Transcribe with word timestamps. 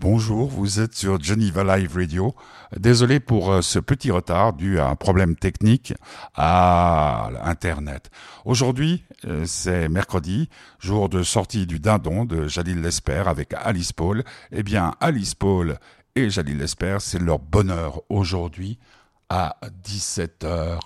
Bonjour, 0.00 0.48
vous 0.48 0.80
êtes 0.80 0.94
sur 0.94 1.22
Geneva 1.22 1.62
Live 1.76 1.94
Radio. 1.94 2.34
Désolé 2.74 3.20
pour 3.20 3.52
euh, 3.52 3.60
ce 3.60 3.78
petit 3.78 4.10
retard 4.10 4.54
dû 4.54 4.78
à 4.78 4.88
un 4.88 4.96
problème 4.96 5.36
technique 5.36 5.92
à 6.34 7.28
Internet. 7.42 8.10
Aujourd'hui, 8.46 9.04
euh, 9.26 9.44
c'est 9.44 9.90
mercredi, 9.90 10.48
jour 10.78 11.10
de 11.10 11.22
sortie 11.22 11.66
du 11.66 11.80
Dindon 11.80 12.24
de 12.24 12.48
Jalil 12.48 12.80
Lesper 12.80 13.24
avec 13.26 13.52
Alice 13.52 13.92
Paul. 13.92 14.24
Eh 14.52 14.62
bien, 14.62 14.94
Alice 15.00 15.34
Paul 15.34 15.78
et 16.16 16.30
Jalil 16.30 16.56
Lesper, 16.56 16.96
c'est 17.00 17.20
leur 17.20 17.38
bonheur 17.38 18.00
aujourd'hui 18.08 18.78
à 19.28 19.56
17h 19.84 20.78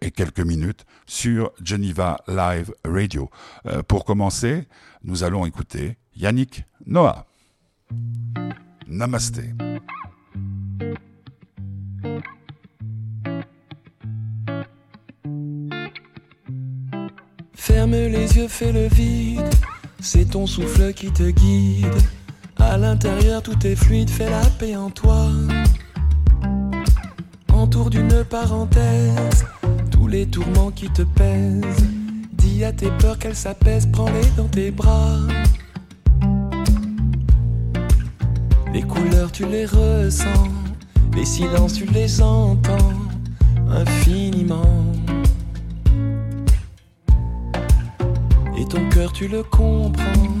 et 0.00 0.10
quelques 0.10 0.40
minutes 0.40 0.86
sur 1.06 1.52
Geneva 1.62 2.18
Live 2.26 2.74
Radio. 2.84 3.30
Euh, 3.66 3.84
pour 3.84 4.04
commencer, 4.04 4.66
nous 5.04 5.22
allons 5.22 5.46
écouter 5.46 5.98
Yannick 6.16 6.64
Noah. 6.84 7.26
Namasté. 8.86 9.54
Ferme 17.54 17.92
les 17.92 18.36
yeux, 18.36 18.48
fais 18.48 18.72
le 18.72 18.88
vide. 18.88 19.42
C'est 20.00 20.30
ton 20.30 20.46
souffle 20.46 20.92
qui 20.92 21.10
te 21.10 21.30
guide. 21.30 21.86
À 22.58 22.76
l'intérieur, 22.76 23.42
tout 23.42 23.66
est 23.66 23.74
fluide, 23.74 24.10
fais 24.10 24.28
la 24.28 24.44
paix 24.58 24.76
en 24.76 24.90
toi. 24.90 25.28
Entour 27.52 27.90
d'une 27.90 28.24
parenthèse, 28.24 29.46
tous 29.90 30.06
les 30.06 30.26
tourments 30.26 30.70
qui 30.70 30.90
te 30.90 31.02
pèsent. 31.02 31.86
Dis 32.32 32.64
à 32.64 32.72
tes 32.72 32.90
peurs 32.98 33.18
qu'elles 33.18 33.34
s'apaisent, 33.34 33.88
prends-les 33.90 34.28
dans 34.36 34.48
tes 34.48 34.70
bras. 34.70 35.18
Les 38.74 38.82
couleurs, 38.82 39.30
tu 39.30 39.46
les 39.46 39.66
ressens. 39.66 40.48
Les 41.14 41.24
silences, 41.24 41.74
tu 41.74 41.84
les 41.86 42.20
entends 42.20 42.92
infiniment. 43.70 44.84
Et 48.58 48.64
ton 48.66 48.88
cœur, 48.88 49.12
tu 49.12 49.28
le 49.28 49.44
comprends. 49.44 50.34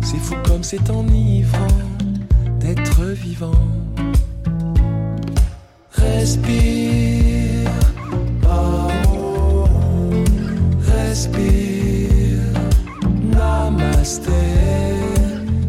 C'est 0.00 0.16
fou 0.16 0.34
comme 0.46 0.62
c'est 0.62 0.88
enivrant 0.88 1.78
d'être 2.58 3.02
vivant. 3.04 3.52
Respire, 5.92 7.70
oh, 8.48 10.14
respire, 10.80 12.40
namasté, 13.30 14.32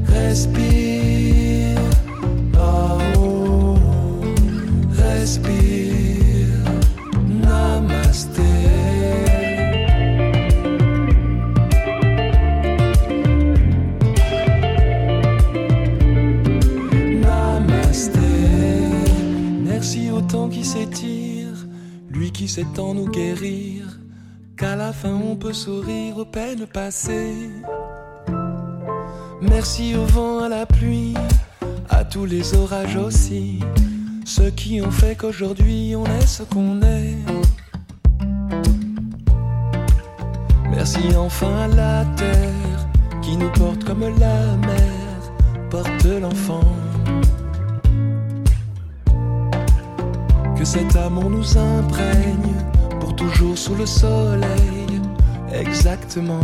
respire, 0.07 0.84
Merci 19.85 20.09
au 20.09 20.19
temps 20.19 20.49
qui 20.49 20.65
s'étire, 20.65 21.67
lui 22.09 22.31
qui 22.31 22.47
s'étend 22.47 22.95
nous 22.95 23.07
guérir, 23.07 23.99
qu'à 24.57 24.75
la 24.75 24.91
fin 24.91 25.13
on 25.13 25.35
peut 25.35 25.53
sourire 25.53 26.17
aux 26.17 26.25
peines 26.25 26.65
passées. 26.65 27.51
Merci 29.41 29.93
au 29.95 30.05
vent, 30.05 30.39
à 30.39 30.49
la 30.49 30.65
pluie, 30.65 31.13
à 31.87 32.03
tous 32.03 32.25
les 32.25 32.55
orages 32.55 32.95
aussi, 32.95 33.59
ceux 34.25 34.49
qui 34.49 34.81
ont 34.81 34.89
fait 34.89 35.15
qu'aujourd'hui 35.15 35.95
on 35.95 36.05
est 36.05 36.25
ce 36.25 36.41
qu'on 36.41 36.81
est. 36.81 37.17
Merci 40.71 41.15
enfin 41.15 41.55
à 41.57 41.67
la 41.67 42.05
terre 42.17 42.89
qui 43.21 43.37
nous 43.37 43.51
porte 43.51 43.83
comme 43.83 44.01
la 44.17 44.57
mer 44.65 45.31
porte 45.69 46.05
l'enfant. 46.05 46.63
Cet 50.65 50.95
amour 50.95 51.29
nous 51.29 51.57
imprègne 51.57 52.55
pour 52.99 53.15
toujours 53.15 53.55
sous 53.55 53.75
le 53.75 53.85
soleil, 53.85 54.99
exactement. 55.53 56.39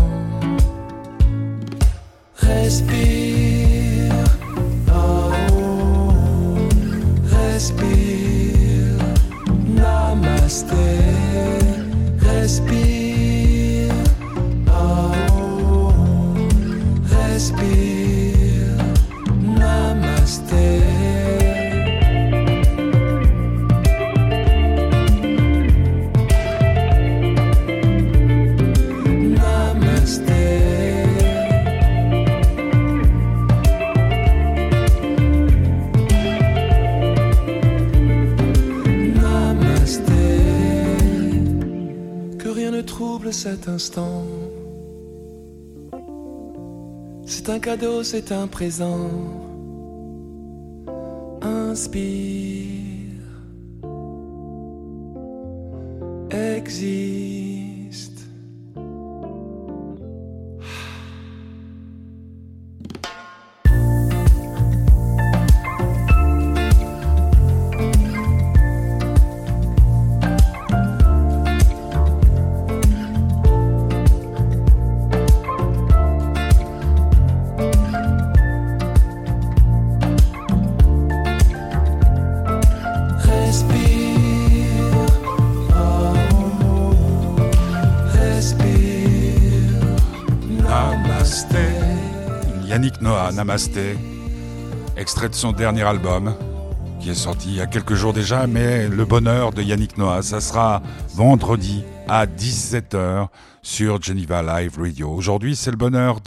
Respire, 2.35 4.13
oh, 4.93 5.31
respire, 7.31 8.99
namasté, 9.65 10.75
respire, 12.19 13.91
oh, 14.67 15.91
respire, 17.09 18.00
cet 43.61 43.69
instant. 43.69 44.23
C'est 47.25 47.49
un 47.49 47.59
cadeau, 47.59 48.03
c'est 48.03 48.31
un 48.31 48.47
présent. 48.47 49.09
Inspire. 51.41 53.21
Existe. 56.31 57.20
Namasté. 93.41 93.97
Extrait 94.95 95.27
de 95.27 95.33
son 95.33 95.51
dernier 95.51 95.81
album, 95.81 96.35
qui 96.99 97.09
est 97.09 97.15
sorti 97.15 97.49
il 97.49 97.55
y 97.55 97.61
a 97.61 97.65
quelques 97.65 97.95
jours 97.95 98.13
déjà, 98.13 98.45
mais 98.45 98.87
le 98.87 99.03
bonheur 99.03 99.51
de 99.51 99.63
Yannick 99.63 99.97
Noah, 99.97 100.21
ça 100.21 100.39
sera 100.39 100.83
vendredi 101.15 101.83
à 102.07 102.25
17h 102.25 103.27
sur 103.63 104.01
Geneva 104.01 104.41
Live 104.41 104.79
Radio. 104.79 105.11
Aujourd'hui, 105.11 105.55
c'est 105.55 105.71
le 105.71 105.77
bonheur 105.77 106.19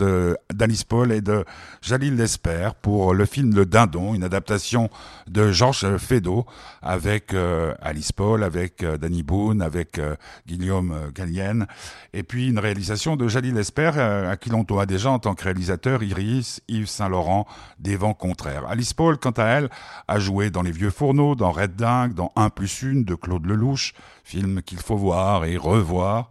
d'Alice 0.52 0.84
Paul 0.84 1.10
et 1.10 1.20
de 1.20 1.44
Jalil 1.82 2.16
Lesper 2.16 2.70
pour 2.80 3.12
le 3.12 3.24
film 3.26 3.54
Le 3.54 3.66
Dindon, 3.66 4.14
une 4.14 4.22
adaptation 4.22 4.88
de 5.26 5.50
Georges 5.50 5.96
Feydeau 5.96 6.46
avec 6.80 7.34
euh, 7.34 7.74
Alice 7.82 8.12
Paul, 8.12 8.44
avec 8.44 8.82
euh, 8.82 8.96
Danny 8.96 9.22
Boone, 9.22 9.62
avec 9.62 9.98
euh, 9.98 10.14
Guillaume 10.46 11.10
Gallienne, 11.14 11.66
et 12.12 12.22
puis 12.22 12.48
une 12.48 12.58
réalisation 12.58 13.16
de 13.16 13.26
Jalil 13.26 13.54
Lesper, 13.54 13.98
à 13.98 14.36
qui 14.36 14.50
l'on 14.50 14.62
doit 14.62 14.86
déjà 14.86 15.10
en 15.10 15.18
tant 15.18 15.34
que 15.34 15.44
réalisateur 15.44 16.02
Iris, 16.02 16.60
Yves 16.68 16.86
Saint-Laurent, 16.86 17.46
des 17.80 17.96
vents 17.96 18.14
contraires. 18.14 18.66
Alice 18.68 18.92
Paul, 18.92 19.18
quant 19.18 19.30
à 19.30 19.44
elle, 19.44 19.70
a 20.06 20.18
joué 20.18 20.50
dans 20.50 20.62
Les 20.62 20.72
Vieux 20.72 20.90
Fourneaux, 20.90 21.34
dans 21.34 21.50
Red 21.50 21.74
Dingue, 21.74 22.14
dans 22.14 22.32
1 22.36 22.50
plus 22.50 22.84
1 22.84 23.02
de 23.02 23.14
Claude 23.14 23.46
Lelouch, 23.46 23.92
film 24.22 24.62
qu'il 24.62 24.78
faut 24.78 24.96
voir 24.96 25.44
et 25.44 25.56
revoir. 25.70 26.30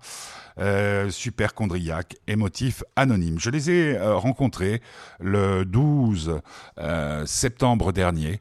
Euh, 0.59 1.09
super 1.09 1.53
chondriaque, 1.56 2.18
émotif, 2.27 2.83
anonyme. 2.95 3.39
Je 3.39 3.50
les 3.50 3.71
ai 3.71 3.97
euh, 3.97 4.15
rencontrés 4.15 4.81
le 5.19 5.65
12 5.65 6.39
euh, 6.77 7.25
septembre 7.25 7.91
dernier. 7.91 8.39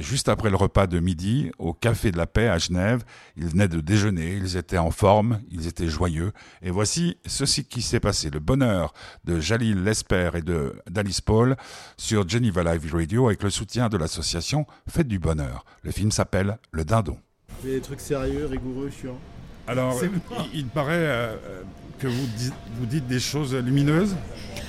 juste 0.00 0.28
après 0.28 0.50
le 0.50 0.56
repas 0.56 0.88
de 0.88 0.98
midi 0.98 1.52
au 1.58 1.72
Café 1.72 2.10
de 2.10 2.18
la 2.18 2.26
Paix 2.26 2.48
à 2.48 2.58
Genève. 2.58 3.04
Ils 3.36 3.46
venaient 3.46 3.68
de 3.68 3.80
déjeuner, 3.80 4.34
ils 4.34 4.56
étaient 4.56 4.78
en 4.78 4.90
forme, 4.90 5.40
ils 5.50 5.68
étaient 5.68 5.86
joyeux. 5.86 6.32
Et 6.60 6.70
voici 6.70 7.16
ceci 7.24 7.64
qui 7.64 7.80
s'est 7.80 8.00
passé. 8.00 8.30
Le 8.30 8.40
bonheur 8.40 8.92
de 9.24 9.38
Jalil 9.38 9.84
Lesper 9.84 10.30
et 10.34 10.42
de 10.42 10.74
d'Alice 10.90 11.20
Paul 11.20 11.56
sur 11.96 12.28
Geneva 12.28 12.64
Live 12.64 12.92
Radio 12.92 13.28
avec 13.28 13.44
le 13.44 13.50
soutien 13.50 13.88
de 13.88 13.96
l'association 13.96 14.66
Fête 14.88 15.08
du 15.08 15.20
Bonheur. 15.20 15.64
Le 15.82 15.92
film 15.92 16.10
s'appelle 16.10 16.58
Le 16.72 16.84
Dindon. 16.84 17.18
Des 17.62 17.80
trucs 17.80 18.00
sérieux, 18.00 18.46
rigoureux, 18.46 18.90
chiants. 18.90 19.20
Alors, 19.68 20.00
il, 20.54 20.66
paraît 20.66 20.94
euh, 20.94 21.34
que 21.98 22.06
vous, 22.06 22.26
vous 22.78 22.86
dites 22.86 23.06
des 23.06 23.20
choses 23.20 23.54
lumineuses. 23.54 24.16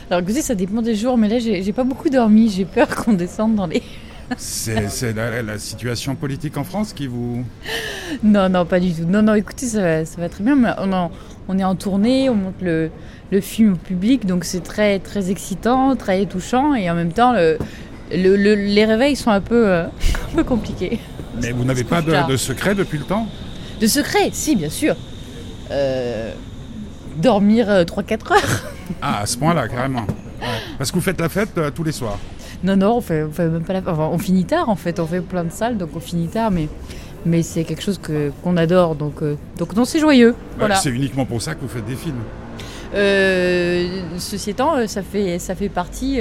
Alors, 0.10 0.22
écoutez, 0.22 0.42
ça 0.42 0.56
dépend 0.56 0.82
des 0.82 0.96
jours, 0.96 1.18
mais 1.18 1.30
là, 1.30 1.40
j'ai 1.40 1.74
pas 1.74 1.84
beaucoup 1.84 2.10
dormi. 2.10 2.50
J'ai 2.50 2.66
peur 2.66 2.88
qu'on 2.96 3.14
descende 3.14 3.56
dans 3.56 3.68
les. 3.68 3.82
C'est 4.38 5.14
la, 5.14 5.58
situation 5.58 6.16
politique 6.16 6.58
en 6.58 6.64
France 6.64 6.94
qui 6.94 7.08
vous. 7.08 7.44
Non, 8.24 8.50
non, 8.50 8.66
pas 8.66 8.80
du 8.80 8.94
tout. 8.94 9.06
Non, 9.06 9.22
non, 9.22 9.34
écoutez, 9.34 9.66
ça 9.66 9.82
va, 9.82 10.06
ça 10.06 10.22
va 10.22 10.30
très 10.30 10.44
bien. 10.44 10.58
on, 10.78 11.10
on, 11.48 11.58
est 11.58 11.64
en 11.64 11.76
tournée, 11.76 12.30
on 12.30 12.36
monte 12.36 12.62
le, 12.62 12.92
le 13.32 13.42
film 13.42 13.74
au 13.74 13.78
public, 13.78 14.26
donc 14.26 14.44
c'est 14.44 14.62
très, 14.62 15.00
très 15.00 15.32
excitant, 15.32 15.96
très 15.96 16.26
touchant, 16.26 16.76
et 16.76 16.90
en 16.92 16.96
même 16.96 17.12
temps, 17.12 17.34
le, 17.34 17.58
le, 18.12 18.54
les 18.54 18.86
réveils 18.86 19.16
sont 19.16 19.32
un 19.32 19.42
peu, 19.42 19.68
euh, 19.68 19.86
un 20.32 20.36
peu 20.36 20.44
compliqués. 20.44 21.00
Mais 21.42 21.52
vous 21.52 21.64
n'avez 21.64 21.84
pas 21.84 22.02
de, 22.02 22.30
de 22.30 22.38
secret 22.38 22.76
depuis 22.76 23.00
le 23.00 23.06
temps? 23.06 23.28
De 23.80 23.88
secret, 23.88 24.30
si, 24.34 24.56
bien 24.56 24.70
sûr. 24.70 24.96
Euh, 25.72 26.34
dormir 27.18 27.68
3-4 27.68 27.72
euh, 27.72 28.34
heures. 28.34 28.64
Ah, 29.02 29.22
à 29.22 29.26
ce 29.26 29.38
point-là, 29.38 29.68
carrément. 29.68 30.06
Parce 30.78 30.92
que 30.92 30.96
vous 30.96 31.02
faites 31.02 31.20
la 31.20 31.30
fête 31.30 31.58
euh, 31.58 31.72
tous 31.72 31.84
les 31.84 31.92
soirs. 31.92 32.18
Non, 32.64 32.76
non, 32.76 32.98
on 32.98 33.02
fait, 33.02 33.26
fait 33.32 33.48
même 33.48 33.64
pas 33.64 33.74
la 33.74 33.82
on 33.88 34.18
finit 34.18 34.46
tard 34.46 34.68
en 34.68 34.76
fait. 34.76 35.00
On 35.00 35.06
fait 35.06 35.22
plein 35.22 35.44
de 35.44 35.52
salles, 35.52 35.78
donc 35.78 35.90
on 35.96 36.00
finit 36.00 36.28
tard, 36.28 36.52
mais, 36.52 36.68
mais 37.26 37.42
c'est 37.42 37.64
quelque 37.64 37.82
chose 37.82 38.00
que, 38.00 38.32
qu'on 38.44 38.58
adore. 38.58 38.96
Donc, 38.96 39.24
donc 39.58 39.76
non, 39.76 39.86
c'est 39.86 40.00
joyeux. 40.00 40.36
voilà. 40.58 40.76
C'est 40.76 40.90
uniquement 40.90 41.26
pour 41.26 41.42
ça 41.42 41.56
que 41.56 41.62
vous 41.62 41.70
faites 41.70 41.86
des 41.86 41.96
films. 41.96 42.22
ceci 44.18 44.50
étant, 44.50 44.88
ça 44.88 45.04
fait, 45.04 45.40
ça 45.40 45.56
fait 45.56 45.70
partie 45.70 46.20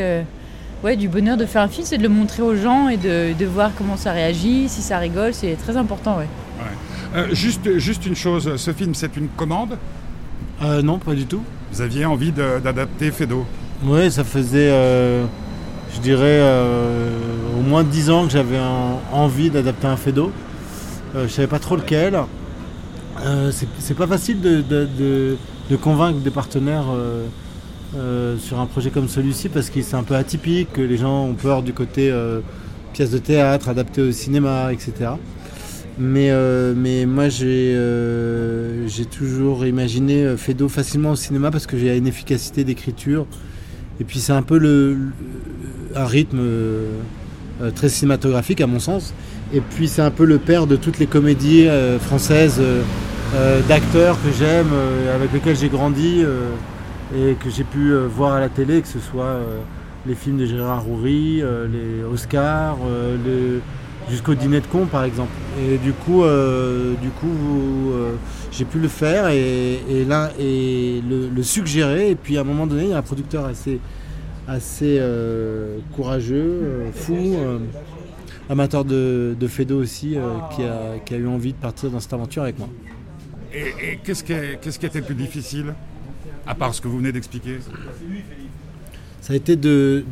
ouais, 0.85 0.97
du 0.97 1.09
bonheur 1.09 1.37
de 1.37 1.47
faire 1.47 1.63
un 1.63 1.69
film, 1.69 1.87
c'est 1.87 1.99
de 1.99 2.03
le 2.03 2.09
montrer 2.09 2.43
aux 2.43 2.57
gens 2.57 2.89
et 2.89 2.97
de, 2.97 3.33
de 3.39 3.47
voir 3.47 3.71
comment 3.77 3.97
ça 3.97 4.13
réagit, 4.13 4.69
si 4.69 4.83
ça 4.83 4.99
rigole, 4.99 5.35
c'est 5.35 5.57
très 5.57 5.77
important. 5.77 6.19
Ouais. 6.19 6.27
Euh, 7.15 7.29
juste, 7.33 7.79
juste 7.79 8.05
une 8.07 8.17
chose, 8.17 8.57
ce 8.57 8.73
film, 8.73 8.95
c'est 8.95 9.17
une 9.17 9.29
commande? 9.29 9.79
Euh, 10.63 10.83
Non, 10.83 10.99
pas 10.99 11.15
du 11.15 11.27
tout. 11.27 11.43
Vous 11.73 11.81
aviez 11.81 12.05
envie 12.05 12.33
d'adapter 12.33 13.11
Fedo 13.11 13.47
Oui, 13.85 14.11
ça 14.11 14.25
faisait, 14.25 14.71
euh, 14.71 15.25
je 15.95 16.01
dirais, 16.01 16.43
au 17.59 17.63
moins 17.63 17.85
10 17.85 18.11
ans 18.11 18.25
que 18.27 18.33
j'avais 18.33 18.59
envie 19.13 19.51
d'adapter 19.51 19.87
un 19.87 19.97
Fedo. 19.97 20.33
je 21.15 21.21
ne 21.21 21.29
savais 21.29 21.49
pas 21.49 21.59
trop 21.59 21.77
lequel. 21.77 22.19
c'est 23.51 23.97
pas 23.97 24.07
facile 24.07 24.41
de, 24.41 24.63
de, 24.63 25.77
convaincre 25.77 26.21
des 26.21 26.31
partenaires 26.31 26.87
sur 28.39 28.61
un 28.61 28.67
projet 28.67 28.91
comme 28.91 29.09
celui-ci 29.09 29.49
parce 29.49 29.71
que 29.71 29.81
c'est 29.83 29.97
un 29.97 30.03
peu 30.03 30.15
atypique, 30.15 30.73
que 30.73 30.83
les 30.83 30.97
gens 30.97 31.25
ont 31.25 31.35
peur 31.35 31.63
du 31.63 31.73
côté 31.73 32.13
pièce 32.93 33.11
de 33.11 33.19
théâtre, 33.19 33.69
adapté 33.69 34.03
au 34.03 34.13
cinéma, 34.13 34.73
etc. 34.73 35.13
Mais, 35.99 36.31
euh, 36.31 36.75
mais 36.77 37.07
moi, 37.07 37.29
j'ai 37.29 37.73
euh, 37.75 38.87
toujours 39.11 39.67
imaginé 39.67 40.25
euh, 40.25 40.37
Fedo 40.37 40.69
facilement 40.69 41.11
au 41.11 41.17
cinéma 41.17 41.51
parce 41.51 41.67
que 41.67 41.77
j'ai 41.77 41.97
une 41.97 42.07
efficacité 42.07 42.63
d'écriture. 42.63 43.27
Et 44.01 44.05
puis, 44.05 44.21
c'est 44.21 44.33
un 44.33 44.43
peu 44.43 44.59
le, 44.59 44.97
un 45.97 46.07
rythme 46.07 46.41
très 47.75 47.89
cinématographique, 47.89 48.61
à 48.61 48.69
mon 48.69 48.79
sens. 48.79 49.13
Et 49.53 49.61
puis, 49.61 49.89
c'est 49.89 50.03
un 50.03 50.13
peu 50.13 50.25
le 50.25 50.39
père 50.39 50.69
de 50.69 50.77
toutes 50.77 51.01
les 51.01 51.07
comédies 51.07 51.67
françaises 52.01 52.61
d'acteurs 53.69 54.17
que 54.23 54.29
j'aime, 54.39 54.69
avec 55.13 55.33
lesquels 55.33 55.57
j'ai 55.57 55.69
grandi 55.69 56.23
et 57.17 57.35
que 57.35 57.51
j'ai 57.51 57.65
pu 57.65 57.95
voir 57.95 58.35
à 58.35 58.41
la 58.41 58.49
télé, 58.49 58.83
que 58.83 58.89
ce 58.89 58.99
soit 58.99 59.41
les 60.07 60.15
films 60.15 60.39
de 60.39 60.47
Gérard 60.47 60.89
Houry, 60.89 61.43
les 61.71 62.05
Oscars, 62.05 62.79
jusqu'au 64.11 64.35
dîner 64.35 64.61
de 64.61 64.67
con 64.67 64.87
par 64.87 65.05
exemple. 65.05 65.33
Et 65.61 65.79
du 65.79 65.93
coup, 65.93 66.25
euh, 66.25 66.95
du 67.01 67.11
coup 67.11 67.91
euh, 67.93 68.15
j'ai 68.51 68.65
pu 68.65 68.79
le 68.79 68.89
faire 68.89 69.29
et, 69.29 70.05
là, 70.07 70.31
et 70.39 71.03
le, 71.09 71.43
suggérer. 71.43 72.11
Et 72.11 72.15
puis 72.15 72.39
à 72.39 72.43
un 72.43 72.45
moment 72.45 72.67
donné, 72.67 72.85
il 72.85 72.91
y 72.91 72.93
a 72.93 72.99
un 72.99 73.03
producteur 73.03 73.45
assez, 73.45 73.81
assez 74.47 74.97
euh, 74.99 75.79
courageux, 75.95 76.87
fou, 76.93 77.37
amateur 78.49 78.85
de, 78.85 79.37
de 79.39 79.47
Fedo 79.47 79.81
aussi, 79.81 80.17
qui 80.55 80.63
a, 80.65 81.17
a, 81.17 81.19
eu 81.19 81.27
envie 81.27 81.53
de 81.53 81.59
partir 81.59 81.91
dans 81.91 82.01
cette 82.01 82.13
aventure 82.13 82.43
avec 82.43 82.59
moi. 82.59 82.69
Et, 83.53 83.99
qu'est-ce 84.05 84.25
qui, 84.25 84.35
qu'est-ce 84.61 84.79
qui 84.79 84.87
a 84.87 84.89
été 84.89 85.01
le 85.01 85.07
plus 85.07 85.15
difficile, 85.15 85.75
à 86.49 86.55
part 86.55 86.75
ce 86.75 86.81
que 86.81 86.89
vous 86.89 86.99
venez 86.99 87.13
d'expliquer 87.13 87.59
ça 89.21 89.35
a 89.35 89.37
été 89.37 89.57
de, 89.57 90.03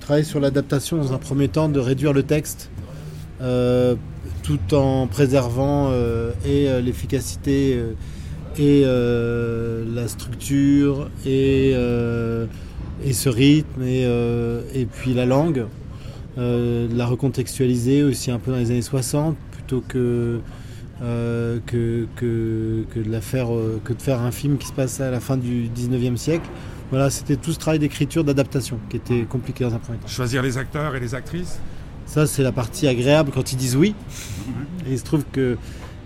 travailler 0.00 0.24
sur 0.24 0.40
l'adaptation 0.40 0.96
dans 0.96 1.12
un 1.12 1.18
premier 1.18 1.48
temps, 1.48 1.68
de 1.68 1.78
réduire 1.78 2.14
le 2.14 2.22
texte 2.22 2.70
euh, 3.42 3.94
tout 4.42 4.74
en 4.74 5.06
préservant 5.06 5.90
euh, 5.90 6.30
et 6.46 6.68
euh, 6.68 6.80
l'efficacité 6.80 7.78
et 8.58 8.84
la 8.84 10.08
structure 10.08 11.10
et, 11.26 11.72
et 11.72 13.12
ce 13.12 13.28
rythme 13.28 13.82
et, 13.82 14.04
et, 14.74 14.86
puis 14.86 15.12
la 15.12 15.26
langue. 15.26 15.66
la 16.36 17.06
recontextualiser 17.06 18.02
aussi 18.02 18.30
un 18.30 18.38
peu 18.38 18.50
dans 18.52 18.58
les 18.58 18.70
années 18.70 18.80
60 18.80 19.36
plutôt 19.52 19.82
que, 19.86 20.40
que, 21.02 22.06
que, 22.16 22.84
que, 22.94 23.00
de 23.00 23.10
la 23.10 23.20
faire, 23.20 23.48
que 23.84 23.92
de 23.92 24.00
faire 24.00 24.20
un 24.20 24.30
film 24.30 24.56
qui 24.56 24.68
se 24.68 24.72
passe 24.72 25.00
à 25.00 25.10
la 25.10 25.20
fin 25.20 25.36
du 25.36 25.68
19e 25.68 26.16
siècle. 26.16 26.48
Voilà, 26.90 27.08
c'était 27.10 27.36
tout 27.36 27.52
ce 27.52 27.58
travail 27.58 27.78
d'écriture, 27.78 28.22
d'adaptation 28.22 28.78
qui 28.90 28.98
était 28.98 29.22
compliqué 29.22 29.64
dans 29.64 29.74
un 29.74 29.78
premier 29.78 29.98
temps. 29.98 30.08
Choisir 30.08 30.42
les 30.42 30.58
acteurs 30.58 30.94
et 30.94 31.00
les 31.00 31.14
actrices? 31.14 31.58
Ça, 32.04 32.26
c'est 32.26 32.42
la 32.42 32.52
partie 32.52 32.86
agréable 32.86 33.30
quand 33.34 33.52
ils 33.52 33.56
disent 33.56 33.76
oui. 33.76 33.94
Et 34.86 34.92
il 34.92 34.98
se 34.98 35.04
trouve 35.04 35.24
que 35.32 35.56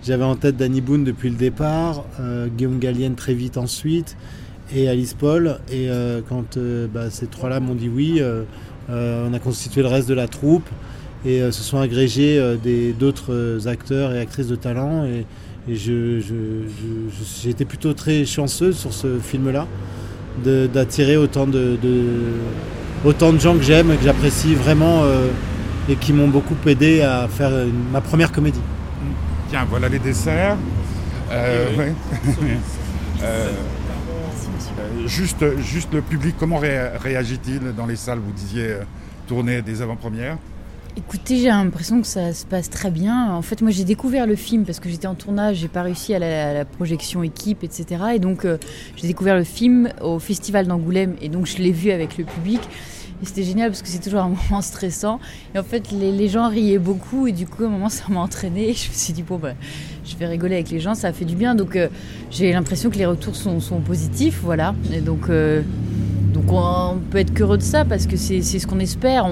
j'avais 0.05 0.23
en 0.23 0.37
tête 0.37 0.55
Danny 0.55 0.79
Boone 0.79 1.03
depuis 1.03 1.29
le 1.29 1.35
départ, 1.35 2.05
euh, 2.21 2.47
Guillaume 2.47 2.79
Gallienne 2.79 3.15
très 3.15 3.33
vite 3.33 3.57
ensuite, 3.57 4.15
et 4.73 4.87
Alice 4.87 5.13
Paul. 5.13 5.59
Et 5.69 5.89
euh, 5.89 6.21
quand 6.27 6.55
euh, 6.55 6.87
bah, 6.87 7.09
ces 7.09 7.27
trois-là 7.27 7.59
m'ont 7.59 7.75
dit 7.75 7.89
oui, 7.89 8.21
on 8.87 9.33
a 9.33 9.39
constitué 9.39 9.81
le 9.81 9.89
reste 9.89 10.07
de 10.07 10.13
la 10.13 10.29
troupe 10.29 10.69
et 11.25 11.39
se 11.51 11.63
sont 11.63 11.79
agrégés 11.79 12.41
d'autres 12.99 13.67
acteurs 13.67 14.13
et 14.13 14.19
actrices 14.19 14.47
de 14.47 14.55
talent. 14.55 15.05
Et, 15.05 15.25
j'ai 15.69 17.49
été 17.49 17.65
plutôt 17.65 17.93
très 17.93 18.23
chanceuse 18.23 18.77
sur 18.77 18.93
ce 18.93 19.19
film-là 19.19 19.67
d'attirer 20.43 21.17
autant 21.17 21.45
de, 21.45 21.77
autant 23.03 23.33
de 23.33 23.39
gens 23.39 23.57
que 23.57 23.63
j'aime 23.63 23.91
et 23.91 23.97
que 23.97 24.03
j'apprécie 24.03 24.55
vraiment 24.55 25.03
et 25.89 25.95
qui 25.95 26.13
m'ont 26.13 26.29
beaucoup 26.29 26.55
aidé 26.65 27.01
à 27.01 27.27
faire 27.27 27.51
ma 27.91 27.99
première 27.99 28.31
comédie. 28.31 28.61
Tiens, 29.49 29.65
voilà 29.69 29.89
les 29.89 29.99
desserts. 29.99 30.57
Euh, 31.31 31.67
euh, 33.23 33.51
euh, 34.79 35.07
juste, 35.07 35.57
juste 35.59 35.93
le 35.93 36.01
public, 36.01 36.35
comment 36.37 36.57
réagit-il 36.57 37.73
dans 37.75 37.85
les 37.85 37.95
salles? 37.95 38.19
Vous 38.19 38.31
disiez 38.31 38.77
tourner 39.27 39.61
des 39.61 39.81
avant-premières 39.81 40.37
Écoutez, 40.97 41.37
j'ai 41.37 41.49
l'impression 41.49 42.01
que 42.01 42.07
ça 42.07 42.33
se 42.33 42.43
passe 42.43 42.71
très 42.71 42.89
bien. 42.89 43.31
En 43.31 43.43
fait, 43.43 43.61
moi, 43.61 43.69
j'ai 43.69 43.83
découvert 43.83 44.25
le 44.25 44.35
film 44.35 44.65
parce 44.65 44.79
que 44.79 44.89
j'étais 44.89 45.05
en 45.05 45.13
tournage, 45.13 45.57
j'ai 45.57 45.67
pas 45.67 45.83
réussi 45.83 46.15
à 46.15 46.19
la, 46.19 46.65
projection 46.65 47.21
équipe, 47.21 47.63
etc. 47.63 48.03
Et 48.15 48.19
donc, 48.19 48.47
j'ai 48.95 49.07
découvert 49.07 49.35
le 49.35 49.43
film 49.43 49.89
au 50.01 50.17
Festival 50.17 50.65
d'Angoulême 50.65 51.15
et 51.21 51.29
donc 51.29 51.45
je 51.45 51.59
l'ai 51.59 51.71
vu 51.71 51.91
avec 51.91 52.17
le 52.17 52.25
public. 52.25 52.61
Et 53.21 53.25
c'était 53.25 53.43
génial 53.43 53.69
parce 53.69 53.81
que 53.81 53.87
c'est 53.87 54.01
toujours 54.01 54.21
un 54.21 54.29
moment 54.49 54.61
stressant. 54.61 55.19
Et 55.53 55.59
en 55.59 55.63
fait, 55.63 55.91
les, 55.91 56.27
gens 56.27 56.49
riaient 56.49 56.79
beaucoup. 56.79 57.27
Et 57.27 57.31
du 57.31 57.45
coup, 57.45 57.63
à 57.63 57.67
un 57.67 57.69
moment, 57.69 57.89
ça 57.89 58.05
m'a 58.09 58.19
entraîné. 58.19 58.73
Je 58.73 58.89
me 58.89 58.93
suis 58.95 59.13
dit, 59.13 59.23
bon, 59.23 59.37
bah, 59.37 59.53
je 60.03 60.15
vais 60.15 60.25
rigoler 60.25 60.55
avec 60.55 60.69
les 60.69 60.79
gens, 60.79 60.95
ça 60.95 61.09
a 61.09 61.13
fait 61.13 61.25
du 61.25 61.35
bien. 61.35 61.55
Donc, 61.55 61.75
euh, 61.75 61.89
j'ai 62.31 62.51
l'impression 62.51 62.89
que 62.89 62.97
les 62.97 63.05
retours 63.05 63.35
sont, 63.35 63.59
positifs. 63.85 64.39
Voilà. 64.43 64.73
Et 64.91 65.01
donc, 65.01 65.29
euh, 65.29 65.61
donc 66.33 66.45
on, 66.51 66.97
peut 67.11 67.19
être 67.19 67.33
qu'heureux 67.33 67.57
de 67.57 67.63
ça 67.63 67.85
parce 67.85 68.07
que 68.07 68.17
c'est 68.17 68.41
ce 68.41 68.65
qu'on 68.67 68.79
espère. 68.79 69.27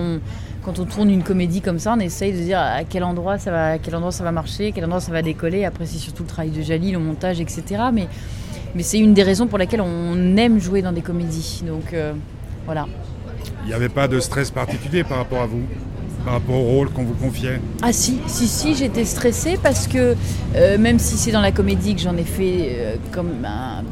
Quand 0.65 0.79
on 0.79 0.85
tourne 0.85 1.11
une 1.11 1.21
comédie 1.21 1.61
comme 1.61 1.77
ça, 1.77 1.93
on 1.95 1.99
essaye 1.99 2.33
de 2.33 2.39
dire 2.39 2.59
à 2.59 2.83
quel 2.83 3.03
endroit 3.03 3.37
ça 3.37 3.51
va, 3.51 3.67
à 3.73 3.77
quel 3.77 3.95
endroit 3.95 4.11
ça 4.11 4.23
va 4.23 4.31
marcher, 4.31 4.69
à 4.69 4.71
quel 4.71 4.83
endroit 4.85 4.99
ça 4.99 5.11
va 5.11 5.21
décoller. 5.21 5.63
Après, 5.63 5.85
c'est 5.85 5.99
surtout 5.99 6.23
le 6.23 6.29
travail 6.29 6.49
de 6.49 6.61
Jali, 6.63 6.91
le 6.91 6.97
montage, 6.97 7.39
etc. 7.39 7.63
Mais, 7.93 8.07
c'est 8.79 8.97
une 8.99 9.13
des 9.13 9.21
raisons 9.23 9.45
pour 9.45 9.59
lesquelles 9.59 9.81
on 9.81 10.35
aime 10.37 10.59
jouer 10.59 10.81
dans 10.81 10.91
des 10.91 11.03
comédies. 11.03 11.63
Donc, 11.65 11.93
euh, 11.93 12.13
voilà. 12.65 12.87
Il 13.63 13.67
n'y 13.67 13.73
avait 13.73 13.89
pas 13.89 14.07
de 14.07 14.19
stress 14.19 14.49
particulier 14.49 15.03
par 15.03 15.17
rapport 15.17 15.43
à 15.43 15.45
vous? 15.45 15.61
Par 16.25 16.33
rapport 16.33 16.55
au 16.55 16.63
rôle 16.63 16.89
qu'on 16.89 17.03
vous 17.03 17.13
confiait 17.13 17.61
Ah 17.83 17.93
si, 17.93 18.19
si, 18.25 18.47
si, 18.47 18.75
j'étais 18.75 19.05
stressée 19.05 19.59
parce 19.61 19.87
que 19.87 20.15
euh, 20.55 20.77
même 20.79 20.97
si 20.97 21.17
c'est 21.17 21.31
dans 21.31 21.41
la 21.41 21.51
comédie 21.51 21.95
que 21.95 22.01
j'en 22.01 22.17
ai 22.17 22.23
fait 22.23 22.69
euh, 22.71 22.95
comme 23.11 23.47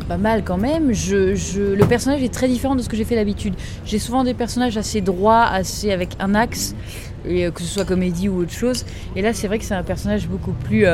pas 0.07 0.17
mal 0.17 0.43
quand 0.43 0.57
même, 0.57 0.91
je, 0.93 1.75
le 1.75 1.85
personnage 1.85 2.23
est 2.23 2.33
très 2.33 2.47
différent 2.47 2.75
de 2.75 2.81
ce 2.81 2.89
que 2.89 2.97
j'ai 2.97 3.05
fait 3.05 3.15
d'habitude. 3.15 3.53
J'ai 3.85 3.99
souvent 3.99 4.23
des 4.23 4.33
personnages 4.33 4.75
assez 4.77 4.99
droits, 4.99 5.43
assez 5.43 5.91
avec 5.91 6.09
un 6.19 6.33
axe, 6.33 6.75
euh, 7.27 7.51
que 7.51 7.61
ce 7.61 7.67
soit 7.67 7.85
comédie 7.85 8.27
ou 8.29 8.41
autre 8.41 8.51
chose. 8.51 8.83
Et 9.15 9.21
là, 9.21 9.33
c'est 9.33 9.47
vrai 9.47 9.59
que 9.59 9.65
c'est 9.65 9.75
un 9.75 9.83
personnage 9.83 10.27
beaucoup 10.27 10.53
plus 10.53 10.85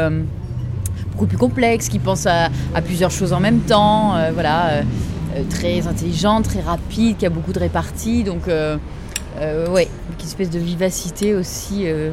plus 1.28 1.38
complexe, 1.38 1.90
qui 1.90 2.00
pense 2.00 2.26
à, 2.28 2.50
plusieurs 2.86 3.12
choses 3.12 3.34
en 3.34 3.42
même 3.42 3.60
temps, 3.60 4.14
voilà, 4.34 4.84
très 5.50 5.86
intelligent, 5.86 6.42
très 6.42 6.62
rapide, 6.62 7.18
qui 7.18 7.26
a 7.26 7.30
beaucoup 7.30 7.52
de 7.52 7.60
réparties, 7.60 8.24
donc 8.24 8.44
euh, 9.40 9.68
une 10.20 10.28
espèce 10.28 10.50
de 10.50 10.60
vivacité 10.60 11.34
aussi 11.34 11.84
euh, 11.86 12.12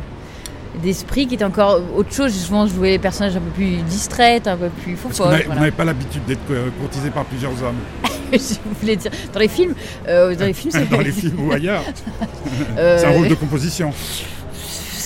d'esprit 0.82 1.26
qui 1.26 1.34
est 1.34 1.44
encore 1.44 1.80
autre 1.94 2.12
chose. 2.12 2.32
Souvent, 2.32 2.66
je 2.66 2.72
voulais 2.72 2.92
les 2.92 2.98
personnages 2.98 3.36
un 3.36 3.40
peu 3.40 3.50
plus 3.50 3.76
distraites, 3.88 4.46
un 4.46 4.56
peu 4.56 4.68
plus 4.68 4.96
faux. 4.96 5.08
Vous 5.08 5.54
n'avez 5.54 5.70
pas 5.70 5.84
l'habitude 5.84 6.24
d'être 6.26 6.40
euh, 6.50 6.68
courtisé 6.80 7.10
par 7.10 7.24
plusieurs 7.24 7.52
hommes. 7.62 7.78
je 8.32 8.78
voulais 8.80 8.96
dire 8.96 9.10
dans 9.32 9.40
les 9.40 9.48
films, 9.48 9.74
dans 10.06 10.28
les 10.38 10.52
films, 10.52 10.72
c'est 10.72 10.90
dans 10.90 11.00
les 11.00 11.12
films 11.12 11.48
ou 11.48 11.52
ailleurs. 11.52 11.82
c'est 12.76 13.04
un 13.04 13.10
rôle 13.10 13.28
de 13.28 13.34
composition. 13.34 13.92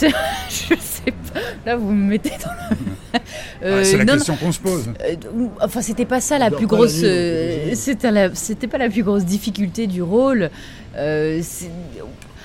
je 0.00 0.07
sais 0.09 1.12
pas. 1.33 1.40
Là, 1.66 1.76
vous 1.76 1.92
me 1.92 2.09
mettez 2.09 2.30
dans. 2.30 3.21
Ah, 3.62 3.85
c'est 3.85 3.99
la 3.99 4.07
question 4.07 4.37
qu'on 4.37 4.52
se 4.52 4.61
pose. 4.61 4.88
enfin, 5.61 5.83
c'était 5.83 6.07
pas 6.07 6.21
ça 6.21 6.38
la 6.38 6.50
plus 6.50 6.66
grosse. 6.66 7.04
c'était 7.75 8.66
pas 8.66 8.78
la 8.78 8.88
plus 8.88 9.02
grosse 9.02 9.25
difficulté 9.25 9.87
du 9.87 10.02
rôle. 10.02 10.50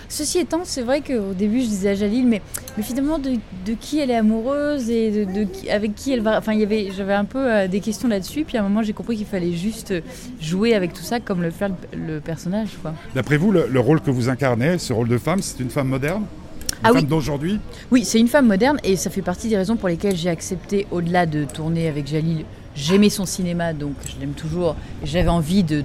Ceci 0.10 0.40
étant, 0.40 0.62
c'est 0.64 0.82
vrai 0.82 1.02
qu'au 1.02 1.34
début, 1.34 1.62
je 1.62 1.68
disais 1.68 1.90
à 1.90 1.96
Jalil, 1.96 2.28
mais, 2.28 2.42
mais 2.78 2.84
finalement, 2.84 3.20
de, 3.20 3.38
qui 3.80 4.00
elle 4.00 4.12
est 4.12 4.16
amoureuse 4.16 4.90
et 4.90 5.26
de, 5.26 5.48
avec 5.70 5.96
qui 5.96 6.12
elle 6.12 6.22
va. 6.22 6.38
Enfin, 6.38 6.54
j'avais 6.96 7.14
un 7.14 7.26
peu 7.26 7.40
euh, 7.40 7.68
des 7.68 7.80
questions 7.80 8.08
là-dessus. 8.08 8.44
Puis 8.44 8.58
à 8.58 8.62
un 8.62 8.64
moment, 8.64 8.84
j'ai 8.84 8.94
compris 8.94 9.18
qu'il 9.18 9.26
fallait 9.26 9.54
juste 9.54 9.94
jouer 10.40 10.74
avec 10.74 10.94
tout 10.94 11.04
ça, 11.04 11.20
comme 11.20 11.42
le 11.42 11.52
fait 11.52 11.72
le, 11.94 12.20
personnage. 12.20 12.70
D'après 13.14 13.38
vous, 13.38 13.52
le, 13.52 13.80
rôle 13.80 14.02
que 14.02 14.12
vous 14.12 14.30
incarnez, 14.30 14.78
ce 14.78 14.94
rôle 14.94 15.08
de 15.08 15.18
femme, 15.18 15.42
c'est 15.42 15.60
une 15.60 15.70
femme 15.70 15.88
moderne? 15.88 16.24
Une 16.24 16.80
ah 16.84 16.94
femme 16.94 17.06
d'aujourd'hui? 17.06 17.60
Oui, 17.92 18.04
c'est 18.06 18.20
une 18.20 18.28
femme 18.28 18.48
moderne 18.48 18.78
et 18.84 18.96
ça 18.96 19.10
fait 19.10 19.22
partie 19.22 19.48
des 19.48 19.58
raisons 19.58 19.76
pour 19.76 19.90
lesquelles 19.90 20.16
j'ai 20.16 20.30
accepté, 20.30 20.88
au-delà 20.92 21.26
de 21.26 21.46
tourner 21.46 21.88
avec 21.88 22.08
Jalil, 22.08 22.46
j'aimais 22.76 23.10
son 23.10 23.26
cinéma, 23.26 23.74
donc 23.74 23.94
je 24.06 24.20
l'aime 24.20 24.34
toujours. 24.34 24.76
J'avais 25.04 25.30
envie 25.30 25.64
de, 25.64 25.84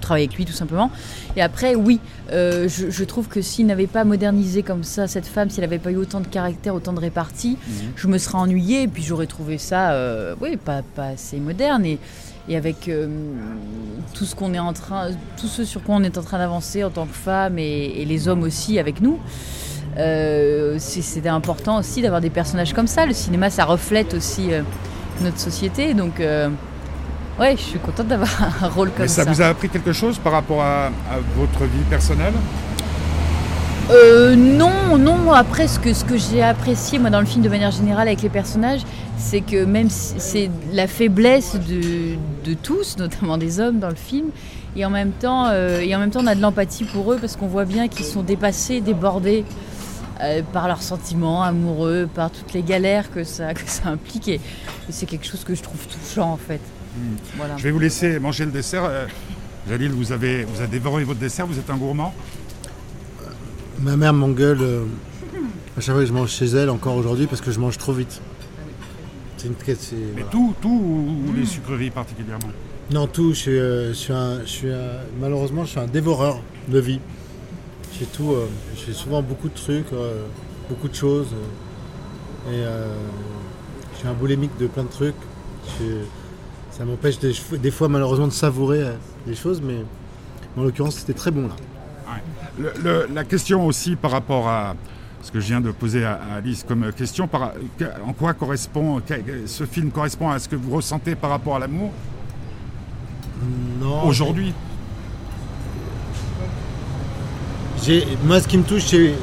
travailler 0.00 0.26
avec 0.26 0.36
lui, 0.36 0.44
tout 0.44 0.52
simplement. 0.52 0.90
Et 1.36 1.42
après, 1.42 1.74
oui, 1.74 2.00
euh, 2.32 2.68
je, 2.68 3.04
trouve 3.04 3.28
que 3.28 3.40
s'il 3.40 3.66
n'avait 3.66 3.86
pas 3.86 4.04
modernisé 4.04 4.62
comme 4.62 4.84
ça 4.84 5.06
cette 5.06 5.26
femme, 5.26 5.50
s'il 5.50 5.62
n'avait 5.62 5.78
pas 5.78 5.90
eu 5.90 5.96
autant 5.96 6.20
de 6.20 6.26
caractère, 6.26 6.74
autant 6.74 6.92
de 6.92 7.00
répartie, 7.00 7.56
mhm. 7.66 7.92
je 7.96 8.06
me 8.06 8.18
serais 8.18 8.38
ennuyée. 8.38 8.82
Et 8.82 8.88
puis 8.88 9.02
j'aurais 9.02 9.26
trouvé 9.26 9.58
ça, 9.58 9.92
euh, 9.92 10.34
oui, 10.40 10.56
pas, 10.56 10.82
pas, 10.82 11.08
assez 11.08 11.38
moderne. 11.38 11.84
Et, 11.84 11.98
et 12.48 12.56
avec 12.56 12.88
euh, 12.88 13.08
tout 14.14 14.24
ce 14.24 14.34
qu'on 14.34 14.54
est 14.54 14.58
en 14.58 14.72
train, 14.72 15.10
tout 15.40 15.48
ce 15.48 15.64
sur 15.64 15.82
quoi 15.82 15.96
on 15.96 16.02
est 16.04 16.16
en 16.16 16.22
train 16.22 16.38
d'avancer 16.38 16.84
en 16.84 16.90
tant 16.90 17.06
que 17.06 17.14
femme 17.14 17.58
et, 17.58 18.04
les 18.04 18.28
hommes 18.28 18.42
aussi 18.42 18.78
avec 18.78 19.00
nous. 19.00 19.18
C'était 20.78 21.30
important 21.30 21.78
aussi 21.78 22.02
d'avoir 22.02 22.20
des 22.20 22.28
personnages 22.30 22.74
comme 22.74 22.86
ça. 22.86 23.06
Le 23.06 23.14
cinéma, 23.14 23.48
ça 23.48 23.64
reflète 23.64 24.12
aussi 24.12 24.50
notre 25.20 25.38
société. 25.38 25.94
Donc, 25.94 26.20
euh, 26.20 26.48
ouais, 27.38 27.56
je 27.56 27.62
suis 27.62 27.78
contente 27.78 28.08
d'avoir 28.08 28.30
un 28.62 28.68
rôle 28.68 28.90
comme 28.90 29.08
ça. 29.08 29.24
ça 29.24 29.30
vous 29.30 29.42
a 29.42 29.46
appris 29.46 29.68
quelque 29.68 29.92
chose 29.92 30.18
par 30.18 30.32
rapport 30.32 30.62
à, 30.62 30.90
votre 31.36 31.64
vie 31.64 31.84
personnelle? 31.88 32.34
Euh, 33.90 34.34
non, 34.34 34.98
non. 34.98 35.32
Après, 35.32 35.68
ce 35.68 35.78
que, 35.78 35.92
ce 35.94 36.04
que 36.04 36.16
j'ai 36.16 36.42
apprécié 36.42 36.98
moi 36.98 37.10
dans 37.10 37.20
le 37.20 37.26
film 37.26 37.44
de 37.44 37.48
manière 37.48 37.70
générale 37.70 38.08
avec 38.08 38.22
les 38.22 38.28
personnages, 38.28 38.80
c'est 39.16 39.40
que 39.40 39.64
même 39.64 39.90
si 39.90 40.14
c'est 40.18 40.50
la 40.72 40.88
faiblesse 40.88 41.54
de, 41.54 42.16
de, 42.44 42.54
tous, 42.54 42.96
notamment 42.98 43.38
des 43.38 43.60
hommes 43.60 43.78
dans 43.78 43.88
le 43.88 43.94
film, 43.94 44.30
et 44.76 44.84
en 44.84 44.90
même 44.90 45.12
temps, 45.12 45.46
euh, 45.48 45.80
et 45.80 45.94
en 45.94 45.98
même 45.98 46.10
temps, 46.10 46.20
on 46.22 46.26
a 46.26 46.34
de 46.34 46.42
l'empathie 46.42 46.84
pour 46.84 47.12
eux 47.12 47.16
parce 47.18 47.36
qu'on 47.36 47.46
voit 47.46 47.64
bien 47.64 47.88
qu'ils 47.88 48.04
sont 48.04 48.22
dépassés, 48.22 48.80
débordés. 48.80 49.44
Euh, 50.22 50.40
par 50.50 50.66
leurs 50.66 50.82
sentiments 50.82 51.42
amoureux, 51.42 52.08
par 52.12 52.30
toutes 52.30 52.54
les 52.54 52.62
galères 52.62 53.10
que 53.10 53.22
ça, 53.22 53.52
que 53.52 53.68
ça 53.68 53.90
implique. 53.90 54.28
Et, 54.28 54.40
c'est 54.88 55.04
quelque 55.04 55.26
chose 55.26 55.44
que 55.44 55.54
je 55.54 55.62
trouve 55.62 55.80
touchant 55.86 56.32
en 56.32 56.36
fait. 56.38 56.60
Hmm. 56.96 57.16
Voilà. 57.36 57.56
Je 57.58 57.64
vais 57.64 57.70
vous 57.70 57.78
laisser 57.78 58.18
manger 58.18 58.46
le 58.46 58.50
dessert. 58.50 58.84
Euh, 58.84 59.06
Jalil, 59.68 59.90
vous 59.90 60.12
avez, 60.12 60.44
vous 60.44 60.58
avez 60.60 60.68
dévoré 60.68 61.04
votre 61.04 61.20
dessert, 61.20 61.46
vous 61.46 61.58
êtes 61.58 61.68
un 61.68 61.76
gourmand 61.76 62.14
Ma 63.80 63.96
mère 63.96 64.14
m'engueule 64.14 64.62
euh, 64.62 64.84
à 65.76 65.80
chaque 65.80 65.94
fois 65.94 66.02
que 66.02 66.08
je 66.08 66.14
mange 66.14 66.30
chez 66.30 66.46
elle, 66.46 66.70
encore 66.70 66.96
aujourd'hui, 66.96 67.26
parce 67.26 67.42
que 67.42 67.50
je 67.50 67.60
mange 67.60 67.76
trop 67.76 67.92
vite. 67.92 68.22
C'est 69.36 69.48
une 69.48 69.54
Mais 70.14 70.24
tout, 70.30 70.54
tout 70.62 70.68
ou, 70.68 71.32
les 71.36 71.44
sucreries 71.44 71.90
particulièrement? 71.90 72.48
Non, 72.90 73.06
tout. 73.06 73.34
Je 73.34 73.92
suis, 73.92 74.06
je 74.06 74.46
suis 74.46 74.68
malheureusement, 75.20 75.66
je 75.66 75.70
suis 75.70 75.80
un 75.80 75.86
dévoreur 75.86 76.40
de 76.68 76.78
vie. 76.78 77.00
J'ai 77.98 78.06
tout, 78.06 78.32
euh, 78.32 78.46
j'ai 78.74 78.92
souvent 78.92 79.22
beaucoup 79.22 79.48
de 79.48 79.54
trucs, 79.54 79.90
euh, 79.92 80.26
beaucoup 80.68 80.88
de 80.88 80.94
choses. 80.94 81.28
Euh, 82.48 82.52
et 82.52 82.62
je 83.92 83.98
suis 83.98 84.08
un 84.08 84.12
boulimique 84.12 84.56
de 84.60 84.66
plein 84.66 84.84
de 84.84 84.88
trucs. 84.88 85.16
ça 86.70 86.84
m'empêche 86.84 87.18
des, 87.18 87.70
fois 87.70 87.88
malheureusement 87.88 88.28
de 88.28 88.32
savourer 88.32 88.84
les 89.26 89.34
choses, 89.34 89.60
mais 89.60 89.78
en 90.56 90.62
l'occurrence 90.62 90.96
c'était 90.96 91.12
très 91.12 91.32
bon 91.32 91.48
là. 91.48 93.02
la 93.12 93.24
question 93.24 93.66
aussi 93.66 93.96
par 93.96 94.12
rapport 94.12 94.46
à 94.46 94.76
ce 95.22 95.32
que 95.32 95.40
je 95.40 95.46
viens 95.46 95.60
de 95.60 95.72
poser 95.72 96.04
à, 96.04 96.20
Alice 96.36 96.62
comme 96.62 96.92
question, 96.92 97.28
en 98.06 98.12
quoi 98.12 98.32
correspond 98.34 99.02
ce 99.46 99.64
film 99.66 99.90
correspond 99.90 100.30
à 100.30 100.38
ce 100.38 100.48
que 100.48 100.54
vous 100.54 100.76
ressentez 100.76 101.16
par 101.16 101.30
rapport 101.30 101.56
à 101.56 101.58
l'amour? 101.58 101.90
Aujourd'hui? 104.04 104.54
Moi, 108.24 108.40
ce 108.40 108.48
qui 108.48 108.58
me 108.58 108.64
touche 108.64 108.86
chez, 108.86 109.14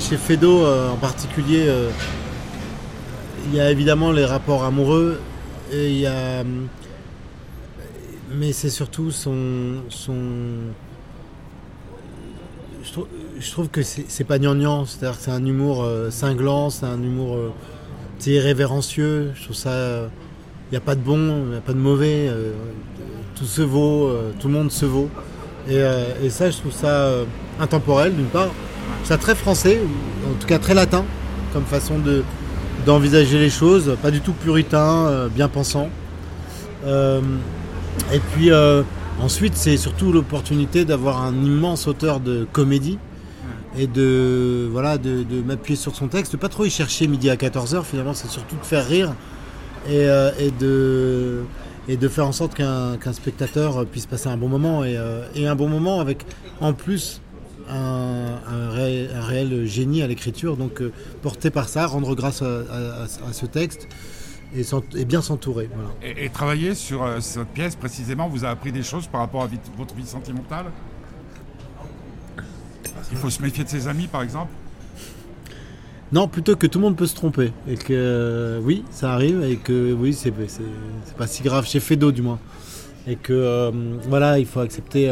chez, 0.00 0.16
Fedo 0.16 0.64
euh, 0.64 0.90
en 0.90 0.96
particulier, 0.96 1.66
euh, 1.68 1.88
il 3.46 3.54
y 3.54 3.60
a 3.60 3.70
évidemment 3.70 4.10
les 4.10 4.24
rapports 4.24 4.64
amoureux, 4.64 5.20
et 5.72 5.90
il 5.90 5.98
y 5.98 6.06
a, 6.06 6.42
mais 8.34 8.52
c'est 8.52 8.70
surtout 8.70 9.12
son, 9.12 9.82
son 9.88 10.16
je, 13.38 13.50
trouve, 13.52 13.68
que 13.68 13.82
c'est 13.82 14.24
pas 14.24 14.38
gnangnan, 14.38 14.84
c'est-à-dire 14.84 15.18
que 15.18 15.24
c'est 15.24 15.30
un 15.30 15.44
humour 15.44 15.84
euh, 15.84 16.10
cinglant, 16.10 16.70
c'est 16.70 16.86
un 16.86 17.00
humour 17.00 17.38
irrévérencieux. 18.26 19.30
Je 19.36 19.44
trouve 19.44 19.56
ça, 19.56 20.08
il 20.68 20.72
n'y 20.72 20.76
a 20.76 20.80
pas 20.80 20.96
de 20.96 21.00
bon, 21.00 21.44
il 21.44 21.50
n'y 21.50 21.56
a 21.56 21.60
pas 21.60 21.72
de 21.72 21.78
mauvais, 21.78 22.28
tout 23.36 23.44
se 23.44 23.62
vaut, 23.62 24.10
tout 24.40 24.48
le 24.48 24.54
monde 24.54 24.72
se 24.72 24.86
vaut. 24.86 25.08
Et 25.68 26.30
ça, 26.30 26.50
je 26.50 26.58
trouve 26.58 26.72
ça 26.72 27.10
intemporel 27.60 28.14
d'une 28.14 28.26
part. 28.26 28.50
C'est 29.04 29.18
très 29.18 29.34
français, 29.34 29.80
en 30.28 30.34
tout 30.40 30.46
cas 30.46 30.58
très 30.58 30.74
latin, 30.74 31.04
comme 31.52 31.64
façon 31.64 31.98
de, 31.98 32.22
d'envisager 32.86 33.38
les 33.38 33.50
choses, 33.50 33.96
pas 34.02 34.10
du 34.10 34.20
tout 34.20 34.32
puritain, 34.32 35.06
euh, 35.06 35.28
bien 35.28 35.48
pensant. 35.48 35.88
Euh, 36.84 37.20
et 38.12 38.18
puis 38.18 38.50
euh, 38.50 38.82
ensuite, 39.20 39.56
c'est 39.56 39.76
surtout 39.76 40.12
l'opportunité 40.12 40.84
d'avoir 40.84 41.22
un 41.22 41.34
immense 41.34 41.86
auteur 41.86 42.20
de 42.20 42.46
comédie 42.50 42.98
et 43.78 43.86
de 43.86 44.68
voilà 44.70 44.98
de, 44.98 45.24
m'appuyer 45.46 45.76
sur 45.76 45.94
son 45.94 46.08
texte, 46.08 46.32
de 46.32 46.36
pas 46.36 46.48
trop 46.48 46.64
y 46.64 46.70
chercher 46.70 47.06
midi 47.06 47.30
à 47.30 47.36
14h 47.36 47.84
finalement, 47.84 48.12
c'est 48.12 48.28
surtout 48.28 48.56
de 48.56 48.64
faire 48.64 48.86
rire 48.86 49.14
et, 49.88 50.50
de 50.60 51.42
et 51.88 51.96
de 51.96 52.08
faire 52.08 52.26
en 52.26 52.32
sorte 52.32 52.54
qu'un, 52.54 52.98
spectateur 53.12 53.84
puisse 53.86 54.06
passer 54.06 54.28
un 54.28 54.36
bon 54.36 54.48
moment 54.48 54.84
et, 54.84 54.98
et, 55.34 55.46
un 55.46 55.56
bon 55.56 55.68
moment 55.68 56.00
avec 56.00 56.24
en 56.60 56.72
plus 56.72 57.20
un, 57.68 58.70
réel, 58.70 59.66
génie 59.66 60.02
à 60.02 60.06
l'écriture, 60.06 60.56
donc 60.56 60.80
euh, 60.80 60.92
porté 61.22 61.50
par 61.50 61.68
ça, 61.68 61.86
rendre 61.86 62.14
grâce 62.14 62.42
à, 62.42 63.32
ce 63.32 63.46
texte 63.46 63.88
et, 64.54 65.04
bien 65.04 65.22
s'entourer. 65.22 65.68
Et, 66.02 66.28
travailler 66.28 66.74
sur 66.74 67.02
euh, 67.02 67.20
cette 67.20 67.48
pièce 67.48 67.76
précisément 67.76 68.28
vous 68.28 68.44
a 68.44 68.48
appris 68.48 68.72
des 68.72 68.82
choses 68.82 69.06
par 69.06 69.20
rapport 69.20 69.42
à 69.42 69.48
votre 69.76 69.94
vie 69.94 70.06
sentimentale? 70.06 70.66
Il 73.10 73.18
faut 73.18 73.30
se 73.30 73.42
méfier 73.42 73.64
de 73.64 73.68
ses 73.68 73.88
amis 73.88 74.06
par 74.06 74.22
exemple? 74.22 74.52
Non, 76.12 76.28
plutôt 76.28 76.56
que 76.56 76.66
tout 76.66 76.78
le 76.78 76.84
monde 76.84 76.96
peut 76.96 77.06
se 77.06 77.14
tromper. 77.14 77.52
Et 77.68 77.76
que 77.76 77.92
euh, 77.92 78.60
oui, 78.62 78.84
ça 78.90 79.12
arrive. 79.12 79.42
Et 79.42 79.56
que 79.56 79.92
oui, 79.92 80.12
c'est 80.12 80.32
pas 81.16 81.26
si 81.26 81.42
grave 81.42 81.66
chez 81.66 81.80
Fedo 81.80 82.12
du 82.12 82.22
moins. 82.22 82.38
Et 83.06 83.16
que 83.16 83.72
voilà, 84.08 84.38
il 84.38 84.46
faut 84.46 84.60
accepter 84.60 85.10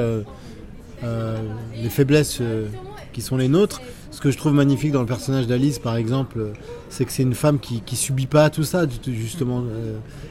euh, 1.02 1.37
les 1.83 1.88
faiblesses 1.88 2.38
euh, 2.42 2.66
qui 3.12 3.23
sont 3.23 3.38
les 3.38 3.49
nôtres. 3.49 3.80
Ce 4.11 4.21
que 4.21 4.30
je 4.30 4.37
trouve 4.37 4.52
magnifique 4.52 4.92
dans 4.92 5.00
le 5.00 5.07
personnage 5.07 5.47
d'Alice, 5.47 5.78
par 5.78 5.97
exemple, 5.97 6.38
euh, 6.38 6.52
c'est 6.90 7.07
que 7.07 7.12
c'est 7.12 7.23
une 7.23 7.35
femme 7.35 7.59
qui, 7.59 7.97
subit 7.97 8.26
pas 8.26 8.50
tout 8.50 8.64
ça, 8.64 8.85
justement, 9.07 9.64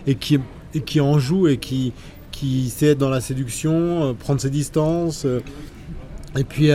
et, 0.05 0.15
qui, 0.15 0.39
qui 0.85 1.01
en 1.01 1.17
joue 1.17 1.47
et 1.47 1.57
qui, 1.57 1.93
qui 2.31 2.69
sait 2.69 2.88
être 2.88 2.99
dans 2.99 3.09
la 3.09 3.21
séduction, 3.21 4.15
prendre 4.19 4.39
ses 4.39 4.49
distances, 4.49 5.25
et 6.35 6.43
puis 6.43 6.69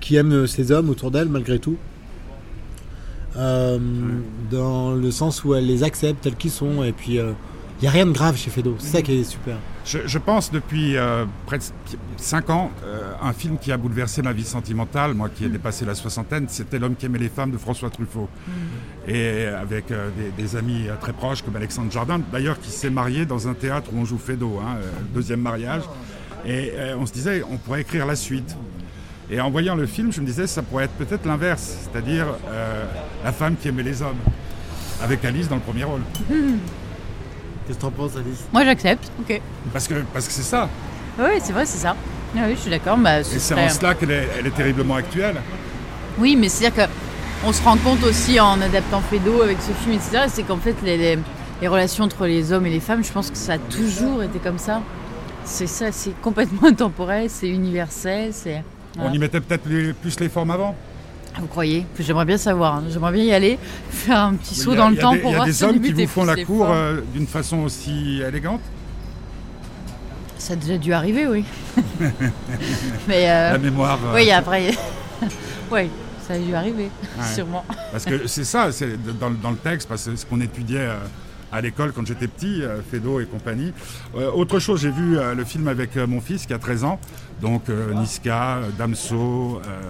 qui 0.00 0.16
aime 0.16 0.46
ses 0.46 0.72
hommes 0.72 0.88
autour 0.88 1.10
d'elle 1.10 1.28
malgré 1.28 1.58
tout. 1.58 1.76
Euh, 3.36 3.78
dans 4.50 4.92
le 4.92 5.10
sens 5.10 5.44
où 5.44 5.54
elle 5.54 5.66
les 5.66 5.82
accepte 5.82 6.22
tels 6.22 6.36
qu'ils 6.36 6.50
sont. 6.50 6.82
Et 6.82 6.92
puis, 6.92 7.14
il 7.78 7.82
n'y 7.82 7.88
a 7.88 7.90
rien 7.90 8.06
de 8.06 8.12
grave 8.12 8.36
chez 8.36 8.50
Fedo. 8.50 8.74
C'est 8.78 8.96
ça 8.96 9.02
qui 9.02 9.18
est 9.20 9.24
super. 9.24 9.56
Je, 9.84 9.98
je 10.06 10.18
pense 10.18 10.50
depuis 10.50 10.96
euh, 10.96 11.26
près 11.44 11.58
de 11.58 11.64
5 12.16 12.50
ans, 12.50 12.70
euh, 12.84 13.12
un 13.22 13.32
film 13.32 13.56
qui 13.58 13.70
a 13.70 13.76
bouleversé 13.76 14.20
ma 14.22 14.32
vie 14.32 14.44
sentimentale, 14.44 15.14
moi 15.14 15.28
qui 15.28 15.44
ai 15.44 15.48
dépassé 15.48 15.84
la 15.84 15.94
soixantaine, 15.94 16.46
c'était 16.48 16.78
L'homme 16.78 16.96
qui 16.96 17.06
aimait 17.06 17.18
les 17.18 17.28
femmes 17.28 17.52
de 17.52 17.58
François 17.58 17.90
Truffaut. 17.90 18.28
Et 19.06 19.44
avec 19.46 19.90
euh, 19.90 20.08
des, 20.16 20.42
des 20.42 20.56
amis 20.56 20.88
euh, 20.88 20.94
très 21.00 21.12
proches 21.12 21.42
comme 21.42 21.54
Alexandre 21.54 21.92
Jardin, 21.92 22.20
d'ailleurs 22.32 22.58
qui 22.58 22.70
s'est 22.70 22.90
marié 22.90 23.26
dans 23.26 23.46
un 23.46 23.54
théâtre 23.54 23.90
où 23.92 23.98
on 23.98 24.04
joue 24.04 24.18
Fédo, 24.18 24.58
hein, 24.60 24.76
euh, 24.78 24.90
deuxième 25.14 25.40
mariage. 25.40 25.82
Et 26.44 26.72
euh, 26.74 26.96
on 26.98 27.06
se 27.06 27.12
disait, 27.12 27.42
on 27.48 27.56
pourrait 27.56 27.82
écrire 27.82 28.06
la 28.06 28.16
suite. 28.16 28.56
Et 29.30 29.40
en 29.40 29.50
voyant 29.50 29.74
le 29.74 29.86
film, 29.86 30.12
je 30.12 30.20
me 30.20 30.26
disais, 30.26 30.46
ça 30.46 30.62
pourrait 30.62 30.84
être 30.84 30.92
peut-être 30.92 31.26
l'inverse, 31.26 31.76
c'est-à-dire 31.82 32.26
euh, 32.48 32.84
la 33.24 33.32
femme 33.32 33.56
qui 33.60 33.68
aimait 33.68 33.82
les 33.82 34.00
hommes, 34.02 34.18
avec 35.02 35.24
Alice 35.24 35.48
dans 35.48 35.56
le 35.56 35.60
premier 35.62 35.84
rôle. 35.84 36.00
Qu'est-ce 37.66 37.78
que 37.78 37.82
t'en 37.82 37.90
penses, 37.90 38.12
Alice? 38.16 38.44
Moi, 38.52 38.64
j'accepte. 38.64 39.10
Ok. 39.20 39.40
Parce 39.72 39.88
que 39.88 39.94
parce 40.12 40.26
que 40.28 40.32
c'est 40.32 40.42
ça. 40.42 40.68
Oui, 41.18 41.40
c'est 41.42 41.52
vrai, 41.52 41.66
c'est 41.66 41.78
ça. 41.78 41.96
Ah 42.36 42.42
oui, 42.46 42.54
je 42.54 42.60
suis 42.60 42.70
d'accord. 42.70 42.96
Bah, 42.98 43.24
ce 43.24 43.30
Et 43.34 43.38
c'est 43.40 43.54
serait- 43.54 43.64
en 43.64 43.68
cela 43.68 43.94
qu'elle 43.94 44.10
est, 44.12 44.28
elle 44.38 44.46
est 44.46 44.54
terriblement 44.54 44.94
actuelle. 44.94 45.36
Oui, 46.18 46.36
mais 46.36 46.48
c'est-à-dire 46.48 46.86
qu'on 47.42 47.52
se 47.52 47.62
rend 47.64 47.76
compte 47.78 48.04
aussi 48.04 48.38
en 48.38 48.60
adaptant 48.60 49.00
Fedo 49.00 49.42
avec 49.42 49.58
ce 49.60 49.72
film, 49.72 49.94
etc., 49.96 50.26
c'est 50.28 50.44
qu'en 50.44 50.58
fait, 50.58 50.76
les, 50.84 50.96
les- 50.96 51.18
les 51.60 51.68
relations 51.68 52.04
entre 52.04 52.26
les 52.26 52.52
hommes 52.52 52.66
et 52.66 52.70
les 52.70 52.80
femmes, 52.80 53.02
je 53.02 53.10
pense 53.10 53.30
que 53.30 53.36
ça 53.36 53.54
a 53.54 53.58
toujours 53.58 54.22
été 54.22 54.38
comme 54.38 54.58
ça. 54.58 54.82
C'est 55.44 55.66
ça, 55.66 55.90
c'est 55.90 56.12
complètement 56.20 56.68
intemporel, 56.68 57.28
c'est 57.30 57.48
universel, 57.48 58.30
c'est... 58.32 58.62
On 58.98 59.12
y 59.12 59.18
mettait 59.18 59.40
peut-être 59.40 59.62
plus 60.00 60.20
les 60.20 60.28
formes 60.28 60.50
avant. 60.50 60.74
Vous 61.38 61.46
croyez? 61.48 61.84
J'aimerais 62.00 62.24
bien 62.24 62.38
savoir, 62.38 62.76
hein. 62.76 62.84
j'aimerais 62.90 63.12
bien 63.12 63.24
y 63.24 63.32
aller, 63.32 63.58
faire 63.90 64.18
un 64.20 64.34
petit 64.34 64.54
saut 64.54 64.72
a- 64.72 64.76
dans 64.76 64.88
le 64.88 64.96
temps 64.96 65.12
des- 65.12 65.18
pour 65.18 65.30
Il 65.30 65.32
y 65.32 65.34
a 65.34 65.36
voir 65.38 65.46
des 65.46 65.62
hommes 65.64 65.80
qui 65.80 65.92
vous 65.92 66.06
font 66.06 66.24
la 66.24 66.36
cour 66.44 66.66
euh, 66.70 67.00
d'une 67.12 67.26
façon 67.26 67.58
aussi 67.58 68.22
élégante. 68.26 68.62
Ça 70.38 70.54
a 70.54 70.56
déjà 70.56 70.78
dû 70.78 70.92
arriver, 70.92 71.26
oui. 71.26 71.44
mais 73.08 73.28
euh, 73.30 73.52
La 73.52 73.58
mémoire. 73.58 73.98
euh, 74.06 74.14
oui, 74.14 74.30
après... 74.30 74.70
oui, 75.70 75.90
ça 76.26 76.34
a 76.34 76.38
dû 76.38 76.54
arriver, 76.54 76.84
Ouais. 77.18 77.34
sûrement. 77.34 77.64
Parce 77.92 78.04
que 78.04 78.26
c'est 78.26 78.44
ça, 78.44 78.72
c'est 78.72 78.96
dans, 79.18 79.28
le- 79.28 79.36
dans 79.36 79.50
le 79.50 79.56
texte, 79.56 79.88
parce 79.88 80.04
que 80.06 80.16
ce 80.16 80.24
qu'on 80.24 80.40
étudiait 80.40 80.88
à 81.56 81.60
l'école 81.60 81.92
quand 81.92 82.06
j'étais 82.06 82.28
petit, 82.28 82.62
euh, 82.62 82.80
Fedo 82.90 83.20
et 83.20 83.26
compagnie. 83.26 83.72
Euh, 84.16 84.30
autre 84.30 84.58
chose, 84.58 84.80
j'ai 84.82 84.90
vu 84.90 85.18
euh, 85.18 85.34
le 85.34 85.44
film 85.44 85.68
avec 85.68 85.96
euh, 85.96 86.06
mon 86.06 86.20
fils 86.20 86.46
qui 86.46 86.52
a 86.52 86.58
13 86.58 86.84
ans, 86.84 87.00
donc 87.40 87.68
euh, 87.68 87.92
Niska, 87.94 88.60
Damso, 88.78 89.60
euh, 89.66 89.80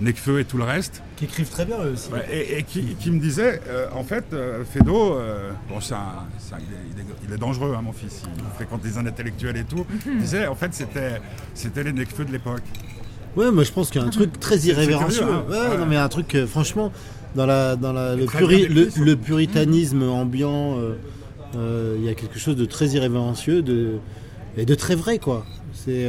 Necfeu 0.00 0.40
et 0.40 0.44
tout 0.44 0.56
le 0.58 0.64
reste. 0.64 1.02
Qui 1.16 1.26
écrivent 1.26 1.48
très 1.48 1.64
bien 1.64 1.76
eux 1.84 1.92
aussi. 1.92 2.10
Ouais, 2.12 2.26
et, 2.32 2.58
et 2.58 2.62
qui, 2.64 2.82
qui 2.98 3.10
me 3.12 3.20
disait, 3.20 3.60
euh, 3.68 3.86
en 3.94 4.02
fait, 4.02 4.24
euh, 4.32 4.64
Fedo, 4.64 5.14
euh, 5.14 5.52
bon, 5.68 5.80
c'est 5.80 5.94
il, 5.94 6.54
est, 6.56 6.58
il 6.96 7.00
est- 7.00 7.04
il 7.28 7.32
est 7.32 7.38
dangereux, 7.38 7.74
hein, 7.78 7.82
mon 7.82 7.92
fils, 7.92 8.22
il 8.36 8.42
fréquente 8.56 8.82
des 8.82 8.98
intellectuels 8.98 9.56
et 9.56 9.64
tout. 9.64 9.86
Il 10.06 10.18
disait, 10.18 10.46
en 10.48 10.54
fait, 10.56 10.74
c'était 10.74 11.20
c'était 11.54 11.84
les 11.84 11.92
Necfeu 11.92 12.24
de 12.24 12.32
l'époque. 12.32 12.62
Ouais, 13.36 13.50
moi 13.50 13.64
je 13.64 13.72
pense 13.72 13.90
qu'il 13.90 14.00
y 14.00 14.04
a 14.04 14.06
un 14.06 14.10
truc 14.10 14.38
très 14.38 14.58
irrévérencieux. 14.58 15.20
curieux, 15.24 15.34
hein. 15.34 15.44
ouais, 15.50 15.68
Ouais. 15.70 15.78
non 15.78 15.86
mais 15.86 15.96
un 15.96 16.08
truc, 16.08 16.32
euh, 16.36 16.46
franchement, 16.46 16.92
dans, 17.34 17.46
la, 17.46 17.76
dans 17.76 17.92
la, 17.92 18.14
le, 18.16 18.24
puri- 18.26 18.66
le, 18.68 19.14
puritanisme 19.16 20.02
ambiant, 20.04 20.78
euh, 20.78 20.94
euh, 21.56 21.96
il 21.98 22.04
y 22.04 22.08
a 22.08 22.14
quelque 22.14 22.38
chose 22.38 22.56
de 22.56 22.64
très 22.64 22.88
irrévérencieux 22.88 23.62
de, 23.62 23.94
et 24.56 24.64
de 24.64 24.74
très 24.74 24.94
vrai, 24.94 25.18
quoi. 25.18 25.44
C'est. 25.72 26.04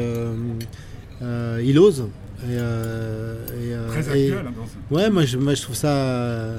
euh, 1.21 1.61
il 1.63 1.79
ose. 1.79 2.05
Et, 2.47 2.53
et, 2.53 3.75
Très 3.89 3.99
actuel. 3.99 4.33
hein, 4.47 4.51
Ouais, 4.91 5.09
moi 5.09 5.23
je, 5.25 5.37
moi, 5.37 5.53
je 5.55 5.61
trouve 5.61 5.75
ça. 5.75 6.55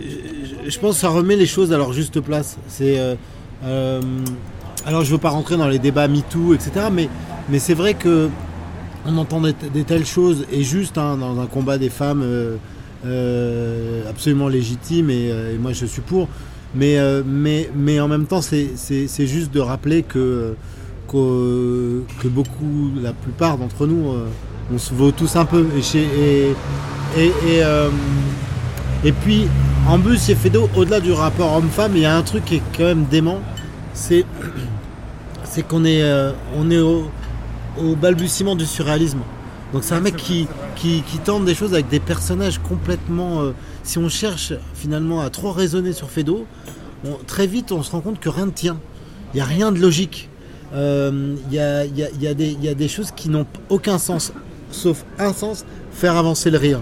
je, 0.00 0.70
je 0.70 0.78
pense 0.78 0.94
que 0.96 1.00
ça 1.00 1.08
remet 1.08 1.36
les 1.36 1.46
choses 1.46 1.72
à 1.72 1.76
leur 1.78 1.92
juste 1.92 2.20
place. 2.20 2.56
C'est. 2.68 2.98
alors 4.86 5.02
je 5.04 5.10
veux 5.10 5.18
pas 5.18 5.30
rentrer 5.30 5.56
dans 5.56 5.68
les 5.68 5.78
débats 5.78 6.08
MeToo, 6.08 6.54
etc. 6.54 6.86
Mais, 6.92 7.08
mais 7.48 7.58
c'est 7.58 7.74
vrai 7.74 7.94
que 7.94 8.28
on 9.06 9.16
entend 9.18 9.40
des, 9.40 9.54
des 9.72 9.84
telles 9.84 10.06
choses 10.06 10.46
et 10.52 10.62
juste 10.62 10.96
hein, 10.98 11.16
dans 11.18 11.38
un 11.40 11.46
combat 11.46 11.76
des 11.78 11.90
femmes 11.90 12.22
euh, 12.22 12.56
absolument 14.08 14.48
légitime 14.48 15.10
et, 15.10 15.30
euh, 15.30 15.54
et 15.54 15.58
moi 15.58 15.72
je 15.72 15.86
suis 15.86 16.02
pour. 16.02 16.28
Mais, 16.74 16.98
euh, 16.98 17.22
mais, 17.24 17.70
mais 17.76 18.00
en 18.00 18.08
même 18.08 18.26
temps, 18.26 18.42
c'est- 18.42 18.72
c'est 18.76 19.06
c'est 19.06 19.26
juste 19.28 19.52
de 19.54 19.60
rappeler 19.60 20.02
que, 20.02 20.54
que, 21.08 22.02
beaucoup, 22.28 22.90
la 23.00 23.12
plupart 23.12 23.58
d'entre 23.58 23.86
nous, 23.86 24.08
euh, 24.10 24.26
on 24.74 24.78
se 24.78 24.92
vaut 24.94 25.12
tous 25.12 25.36
un 25.36 25.44
peu. 25.44 25.66
Et, 25.76 25.98
et, 25.98 26.50
et, 27.16 27.26
et, 27.26 27.62
euh, 27.62 27.90
puis, 29.22 29.46
en 29.88 29.98
plus, 30.00 30.24
chez 30.26 30.34
Fedo, 30.34 30.68
au-delà 30.76 30.98
du 31.00 31.12
rapport 31.12 31.54
homme-femme, 31.56 31.92
il 31.94 32.02
y 32.02 32.06
a 32.06 32.16
un 32.16 32.22
truc 32.22 32.44
qui 32.44 32.56
est 32.56 32.62
quand 32.76 32.84
même 32.84 33.04
dément. 33.04 33.40
C'est 33.92 34.24
c'est 35.44 35.62
qu'on 35.66 35.84
est, 35.84 36.02
euh, 36.02 36.32
on 36.56 36.70
est 36.70 36.80
au 36.80 37.04
balbutiement 37.94 38.56
du 38.56 38.66
surréalisme. 38.66 39.20
Donc 39.74 39.82
c'est 39.84 39.94
un 39.94 40.00
mec 40.00 40.14
qui, 40.16 40.46
qui, 40.76 41.02
qui 41.02 41.18
tente 41.18 41.44
des 41.44 41.54
choses 41.54 41.74
avec 41.74 41.88
des 41.88 42.00
personnages 42.00 42.58
complètement... 42.60 43.42
euh, 43.42 43.50
si 43.82 43.98
on 43.98 44.08
cherche 44.08 44.52
finalement 44.74 45.20
à 45.20 45.28
trop 45.30 45.50
raisonner 45.52 45.92
sur 45.92 46.08
Fedo, 46.08 46.46
on- 47.04 47.18
très 47.26 47.46
vite 47.46 47.72
on 47.72 47.82
se 47.82 47.90
rend 47.90 48.00
compte 48.00 48.20
que 48.20 48.28
rien 48.30 48.46
ne 48.46 48.50
tient. 48.52 48.78
Il 49.34 49.38
n'y 49.38 49.40
a 49.42 49.44
rien 49.46 49.72
de 49.72 49.78
logique. 49.80 50.30
Euh, 50.74 51.34
Il 51.50 51.54
y, 51.54 51.58
a, 51.58 51.84
il 51.84 51.98
y 51.98 52.04
a- 52.04 52.08
il 52.14 52.22
y 52.22 52.28
a 52.28 52.34
des- 52.34 52.52
il 52.52 52.64
y 52.64 52.68
a 52.68 52.74
des 52.74 52.86
choses 52.88 53.10
qui 53.10 53.28
n'ont 53.28 53.46
aucun 53.68 53.98
sens, 53.98 54.32
sauf 54.70 55.04
un 55.18 55.32
sens, 55.32 55.64
faire 55.92 56.16
avancer 56.16 56.50
le 56.50 56.58
rire. 56.58 56.80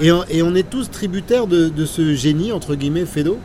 Et, 0.00 0.10
on, 0.10 0.24
et 0.30 0.42
on 0.42 0.54
est 0.54 0.68
tous 0.68 0.90
tributaires 0.90 1.46
de, 1.46 1.68
de 1.68 1.84
ce 1.84 2.14
génie, 2.14 2.52
entre 2.52 2.74
guillemets, 2.74 3.04
Fedo, 3.06 3.38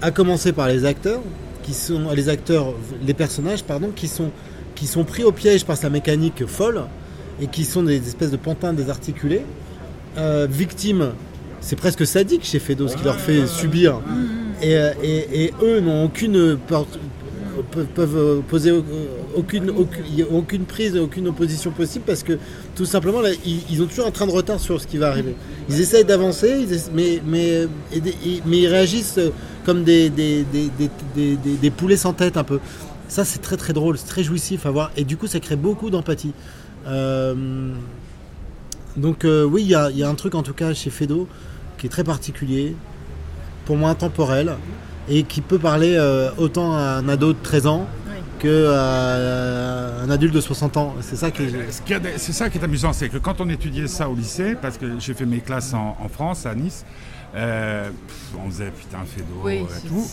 à 0.00 0.10
commencer 0.12 0.52
par 0.52 0.68
les 0.68 0.84
acteurs, 0.84 1.20
qui 1.64 1.74
sont 1.74 2.10
les 2.14 2.28
acteurs, 2.28 2.72
les 3.04 3.14
personnages, 3.14 3.64
pardon, 3.64 3.90
qui 3.94 4.06
sont, 4.06 4.30
qui 4.76 4.86
sont 4.86 5.02
pris 5.04 5.24
au 5.24 5.32
piège 5.32 5.64
par 5.64 5.76
sa 5.76 5.90
mécanique 5.90 6.46
folle 6.46 6.82
et 7.40 7.46
qui 7.46 7.64
sont 7.64 7.82
des 7.82 7.96
espèces 8.06 8.30
de 8.30 8.36
pantins 8.36 8.72
désarticulés, 8.72 9.42
euh, 10.18 10.46
victimes. 10.50 11.10
C'est 11.60 11.76
presque 11.76 12.06
sadique 12.06 12.44
chez 12.44 12.58
Fedo 12.58 12.88
ce 12.88 12.96
qu'il 12.96 13.04
leur 13.04 13.20
fait 13.20 13.46
subir. 13.46 14.00
Et, 14.62 14.76
euh, 14.76 14.92
eux 15.62 15.80
n'ont 15.80 16.04
aucune 16.04 16.58
peuvent, 17.94 18.40
poser 18.48 18.70
au- 18.70 18.84
aucune, 19.36 19.70
aucune, 20.30 20.64
prise, 20.64 20.96
aucune 20.96 21.28
opposition 21.28 21.70
possible 21.70 22.04
parce 22.06 22.22
que 22.22 22.38
tout 22.74 22.86
simplement 22.86 23.20
ils, 23.44 23.60
ils 23.70 23.82
ont 23.82 23.86
toujours 23.86 24.06
un 24.06 24.10
train 24.10 24.26
de 24.26 24.30
retard 24.32 24.58
sur 24.58 24.80
ce 24.80 24.86
qui 24.86 24.96
va 24.96 25.08
arriver. 25.08 25.34
Ils 25.68 25.80
essayent 25.80 26.04
d'avancer, 26.04 26.66
mais, 26.94 27.20
mais, 27.26 27.66
ils 28.50 28.66
réagissent 28.66 29.18
euh, 29.18 29.30
comme 29.66 29.84
des 29.84 31.70
poulets 31.76 31.96
sans 31.98 32.12
tête 32.14 32.36
un 32.36 32.44
peu. 32.44 32.60
Ça 33.08 33.24
c'est 33.24 33.40
très 33.40 33.56
très 33.56 33.72
drôle, 33.72 33.98
c'est 33.98 34.06
très 34.06 34.22
jouissif 34.22 34.66
à 34.66 34.70
voir 34.70 34.90
et 34.96 35.04
du 35.04 35.16
coup 35.16 35.26
ça 35.26 35.40
crée 35.40 35.56
beaucoup 35.56 35.90
d'empathie. 35.90 36.32
Euh, 36.86 37.72
donc 38.96 39.24
euh, 39.24 39.44
oui, 39.44 39.62
il 39.62 39.68
y 39.68 39.74
a, 39.74 39.90
il 39.90 39.98
y 39.98 40.02
a 40.02 40.08
un 40.08 40.14
truc 40.14 40.34
en 40.34 40.42
tout 40.42 40.54
cas 40.54 40.74
chez 40.74 40.90
Fedo 40.90 41.28
qui 41.78 41.86
est 41.86 41.90
très 41.90 42.04
particulier, 42.04 42.76
pour 43.64 43.76
moi 43.76 43.90
intemporel, 43.90 44.54
et 45.08 45.22
qui 45.22 45.40
peut 45.40 45.58
parler 45.58 45.94
euh, 45.96 46.30
autant 46.36 46.74
à 46.74 46.80
un 46.98 47.08
ado 47.08 47.32
de 47.32 47.38
13 47.42 47.66
ans 47.66 47.86
Oui. 48.08 48.16
que 48.38 48.70
à 48.74 50.02
un 50.02 50.10
adulte 50.10 50.34
de 50.34 50.40
60 50.40 50.76
ans. 50.76 50.94
C'est 51.00 51.16
ça 51.16 51.30
qui 51.30 51.44
est... 51.44 52.18
C'est 52.18 52.32
ça 52.32 52.50
qui 52.50 52.58
amusant, 52.58 52.92
c'est 52.92 53.08
que 53.08 53.16
quand 53.18 53.40
on 53.40 53.48
étudiait 53.48 53.86
ça 53.86 54.10
au 54.10 54.14
lycée, 54.14 54.56
parce 54.60 54.76
que 54.76 54.98
j'ai 54.98 55.14
fait 55.14 55.24
mes 55.24 55.40
classes 55.40 55.72
en, 55.72 55.96
en 56.00 56.08
France, 56.08 56.44
à 56.44 56.54
Nice, 56.54 56.84
euh, 57.34 57.90
on 58.44 58.50
faisait 58.50 58.70
putain 58.70 58.98
Fédo 59.06 59.26
Oui, 59.44 59.54
et 59.54 59.66
c'est- 59.70 59.88
tout. 59.88 60.06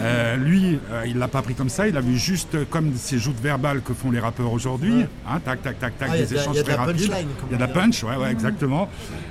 Euh, 0.00 0.36
lui, 0.36 0.78
euh, 0.90 1.04
il 1.06 1.18
l'a 1.18 1.28
pas 1.28 1.42
pris 1.42 1.54
comme 1.54 1.68
ça, 1.68 1.88
il 1.88 1.96
a 1.96 2.00
vu 2.00 2.16
juste 2.18 2.54
euh, 2.54 2.64
comme 2.68 2.92
ces 2.96 3.18
joutes 3.18 3.40
verbales 3.40 3.80
que 3.82 3.94
font 3.94 4.10
les 4.10 4.20
rappeurs 4.20 4.52
aujourd'hui, 4.52 4.98
Ouais. 4.98 5.08
hein, 5.28 5.40
tac, 5.44 5.62
tac, 5.62 5.78
tac, 5.78 5.98
tac, 5.98 6.08
Ah, 6.12 6.16
des 6.16 6.34
échanges 6.34 6.54
il 6.54 6.56
y 6.56 6.60
a 6.60 6.62
de 6.62 6.66
très 6.68 6.76
la 6.76 6.82
rapides. 6.84 7.08
punchline, 7.08 7.28
comme 7.38 7.48
Il 7.48 7.52
y 7.52 7.54
a 7.54 7.56
de 7.56 7.60
la 7.62 7.66
dit. 7.66 7.72
punch, 7.72 8.04
ouais, 8.04 8.16
ouais, 8.16 8.30
exactement. 8.30 8.88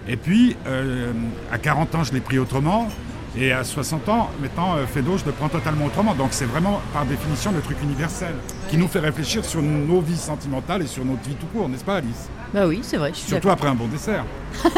Et 0.08 0.18
puis, 0.18 0.56
euh, 0.68 1.12
à 1.52 1.58
40 1.58 1.94
ans, 1.96 2.04
je 2.04 2.14
l'ai 2.14 2.22
pris 2.22 2.40
autrement. 2.40 2.88
Et 3.38 3.54
à 3.54 3.64
60 3.64 4.10
ans, 4.10 4.30
maintenant, 4.42 4.76
euh, 4.76 4.86
Fedo, 4.86 5.18
je 5.18 5.24
le 5.26 5.32
prends 5.32 5.48
totalement 5.48 5.86
autrement. 5.86 6.14
Donc 6.14 6.30
c'est 6.32 6.46
vraiment, 6.46 6.82
par 6.94 7.06
définition, 7.06 7.52
le 7.54 7.62
truc 7.62 7.78
universel 7.82 8.34
qui 8.70 8.78
nous 8.78 8.90
fait 8.90 9.00
réfléchir 9.00 9.46
sur 9.46 9.62
nos 9.62 10.02
vies 10.02 10.18
sentimentales 10.18 10.82
et 10.82 10.88
sur 10.88 11.06
notre 11.06 11.22
vie 11.22 11.36
tout 11.36 11.46
court, 11.48 11.70
n'est-ce 11.70 11.84
pas, 11.86 11.96
Alice? 11.98 12.28
Bah 12.54 12.68
oui, 12.68 12.80
c'est 12.84 12.98
vrai, 12.98 13.12
je 13.14 13.20
suis 13.20 13.30
Surtout 13.30 13.50
après 13.50 13.70
un 13.70 13.76
bon 13.76 13.88
dessert. 13.88 14.26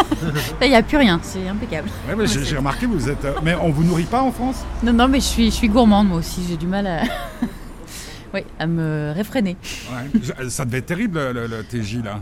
Il 0.61 0.69
n'y 0.69 0.75
a 0.75 0.83
plus 0.83 0.97
rien, 0.97 1.19
c'est 1.23 1.47
impeccable. 1.47 1.89
Ouais, 2.07 2.13
ouais, 2.13 2.27
j'ai 2.27 2.55
remarqué, 2.57 2.85
vous 2.85 3.09
êtes. 3.09 3.25
euh, 3.25 3.33
mais 3.41 3.55
on 3.55 3.71
vous 3.71 3.83
nourrit 3.83 4.03
pas 4.03 4.21
en 4.21 4.31
France? 4.31 4.63
Non, 4.83 4.93
non, 4.93 5.07
mais 5.07 5.19
je 5.19 5.25
suis, 5.25 5.45
je 5.45 5.55
suis 5.55 5.69
gourmande 5.69 6.07
moi 6.09 6.19
aussi, 6.19 6.45
j'ai 6.47 6.57
du 6.57 6.67
mal 6.67 6.85
à... 6.85 7.01
oui, 8.35 8.41
à 8.59 8.67
me 8.67 9.11
réfréner. 9.15 9.57
Ouais. 9.91 10.49
Ça 10.49 10.63
devait 10.65 10.77
être 10.77 10.85
terrible, 10.85 11.19
le, 11.31 11.47
le 11.47 11.63
TJ, 11.63 12.03
là. 12.03 12.19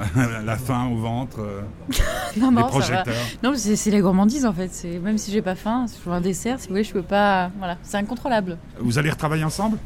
Euh, 0.00 0.42
La 0.44 0.56
faim 0.56 0.90
au 0.92 0.96
ventre, 0.96 1.40
euh, 1.40 1.62
Non, 2.40 2.50
les 2.50 2.62
projecteurs. 2.62 3.14
Non, 3.42 3.52
mais 3.52 3.58
c'est 3.58 3.76
c'est 3.76 3.90
la 3.90 4.00
gourmandise 4.00 4.46
en 4.46 4.52
fait. 4.52 4.68
C'est 4.72 4.98
Même 4.98 5.18
si 5.18 5.30
j'ai 5.30 5.42
pas 5.42 5.54
faim, 5.54 5.86
si 5.86 5.98
je 6.02 6.08
veux 6.08 6.14
un 6.14 6.20
dessert, 6.20 6.58
si 6.58 6.68
vous 6.68 6.74
voulez, 6.74 6.84
je 6.84 6.92
peux 6.92 7.02
pas. 7.02 7.50
Voilà, 7.58 7.76
c'est 7.82 7.96
incontrôlable. 7.96 8.58
Vous 8.78 8.98
allez 8.98 9.10
retravailler 9.10 9.44
ensemble? 9.44 9.78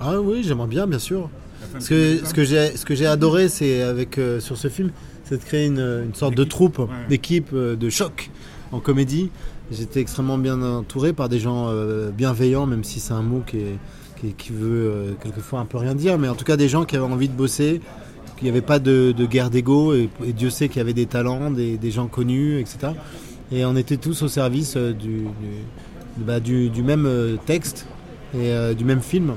Ah 0.00 0.20
oui, 0.20 0.42
j'aimerais 0.42 0.66
bien, 0.66 0.86
bien 0.86 0.98
sûr. 0.98 1.30
Ce 1.78 1.88
que, 1.88 2.26
ce 2.26 2.32
que 2.32 2.44
j'ai 2.44 2.76
ce 2.76 2.86
que 2.86 2.94
j'ai 2.94 3.06
adoré 3.06 3.50
c'est 3.50 3.82
avec 3.82 4.16
euh, 4.16 4.40
sur 4.40 4.56
ce 4.56 4.68
film 4.68 4.90
c'est 5.24 5.36
de 5.36 5.44
créer 5.44 5.66
une, 5.66 6.10
sorte 6.14 6.34
de 6.34 6.42
troupe, 6.42 6.80
d'équipe, 7.08 7.54
de 7.54 7.90
choc 7.90 8.30
en 8.72 8.80
comédie. 8.80 9.30
J'étais 9.70 10.00
extrêmement 10.00 10.38
bien 10.38 10.60
entouré 10.60 11.12
par 11.12 11.28
des 11.28 11.38
gens 11.38 11.72
bienveillants, 12.10 12.66
même 12.66 12.82
si 12.82 12.98
c'est 12.98 13.12
un 13.12 13.22
mot 13.22 13.44
qui, 13.46 13.60
qui, 14.36 14.52
veut 14.52 15.16
quelquefois 15.22 15.60
un 15.60 15.66
peu 15.66 15.78
rien 15.78 15.94
dire, 15.94 16.18
mais 16.18 16.28
en 16.28 16.34
tout 16.34 16.44
cas 16.44 16.56
des 16.56 16.68
gens 16.68 16.84
qui 16.84 16.96
avaient 16.96 17.04
envie 17.04 17.28
de 17.28 17.34
bosser, 17.34 17.80
qu'il 18.40 18.46
n'y 18.46 18.50
avait 18.50 18.66
pas 18.66 18.78
de, 18.78 19.12
guerre 19.26 19.50
d'ego, 19.50 19.94
et, 19.94 20.08
Dieu 20.36 20.50
sait 20.50 20.68
qu'il 20.68 20.78
y 20.78 20.80
avait 20.80 20.92
des 20.92 21.06
talents, 21.06 21.50
des, 21.50 21.90
gens 21.90 22.06
connus, 22.06 22.58
etc. 22.58 22.92
Et 23.52 23.64
on 23.64 23.76
était 23.76 23.96
tous 23.96 24.22
au 24.22 24.28
service 24.28 24.76
du, 24.76 25.24
bah, 26.16 26.40
du, 26.40 26.82
même 26.82 27.08
texte 27.46 27.86
et 28.34 28.74
du 28.74 28.84
même 28.84 29.00
film. 29.00 29.34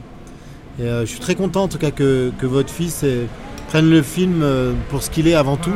Et 0.80 0.86
je 0.86 1.06
suis 1.06 1.20
très 1.20 1.36
content 1.36 1.64
en 1.64 1.68
tout 1.68 1.78
cas 1.78 1.92
que, 1.92 2.32
que 2.40 2.46
votre 2.46 2.70
fils 2.70 3.06
prenne 3.68 3.90
le 3.90 4.02
film 4.02 4.46
pour 4.90 5.04
ce 5.04 5.10
qu'il 5.10 5.28
est 5.28 5.36
avant 5.36 5.58
tout. 5.58 5.72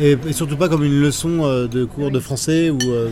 Et, 0.00 0.16
surtout 0.32 0.56
pas 0.56 0.68
comme 0.68 0.84
une 0.84 1.00
leçon 1.00 1.44
euh, 1.44 1.66
de 1.66 1.84
cours 1.84 2.10
de 2.10 2.20
français 2.20 2.70
ou, 2.70 2.78
euh, 2.84 3.08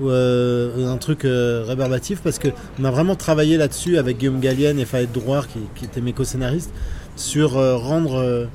euh, 0.00 0.88
un 0.90 0.96
truc 0.96 1.22
réverbatif 1.22 2.20
parce 2.22 2.38
qu'on 2.38 2.84
a 2.84 2.90
vraiment 2.90 3.16
travaillé 3.16 3.56
là-dessus 3.56 3.98
avec 3.98 4.18
Guillaume 4.18 4.40
Gallienne 4.40 4.78
et 4.78 4.86
Fayette 4.86 5.12
Drouard 5.12 5.46
qui, 5.46 5.58
qui 5.74 5.84
étaient 5.84 6.00
mes 6.00 6.12
co-scénaristes 6.12 6.72
sur 7.16 7.52
rendre 7.52 8.48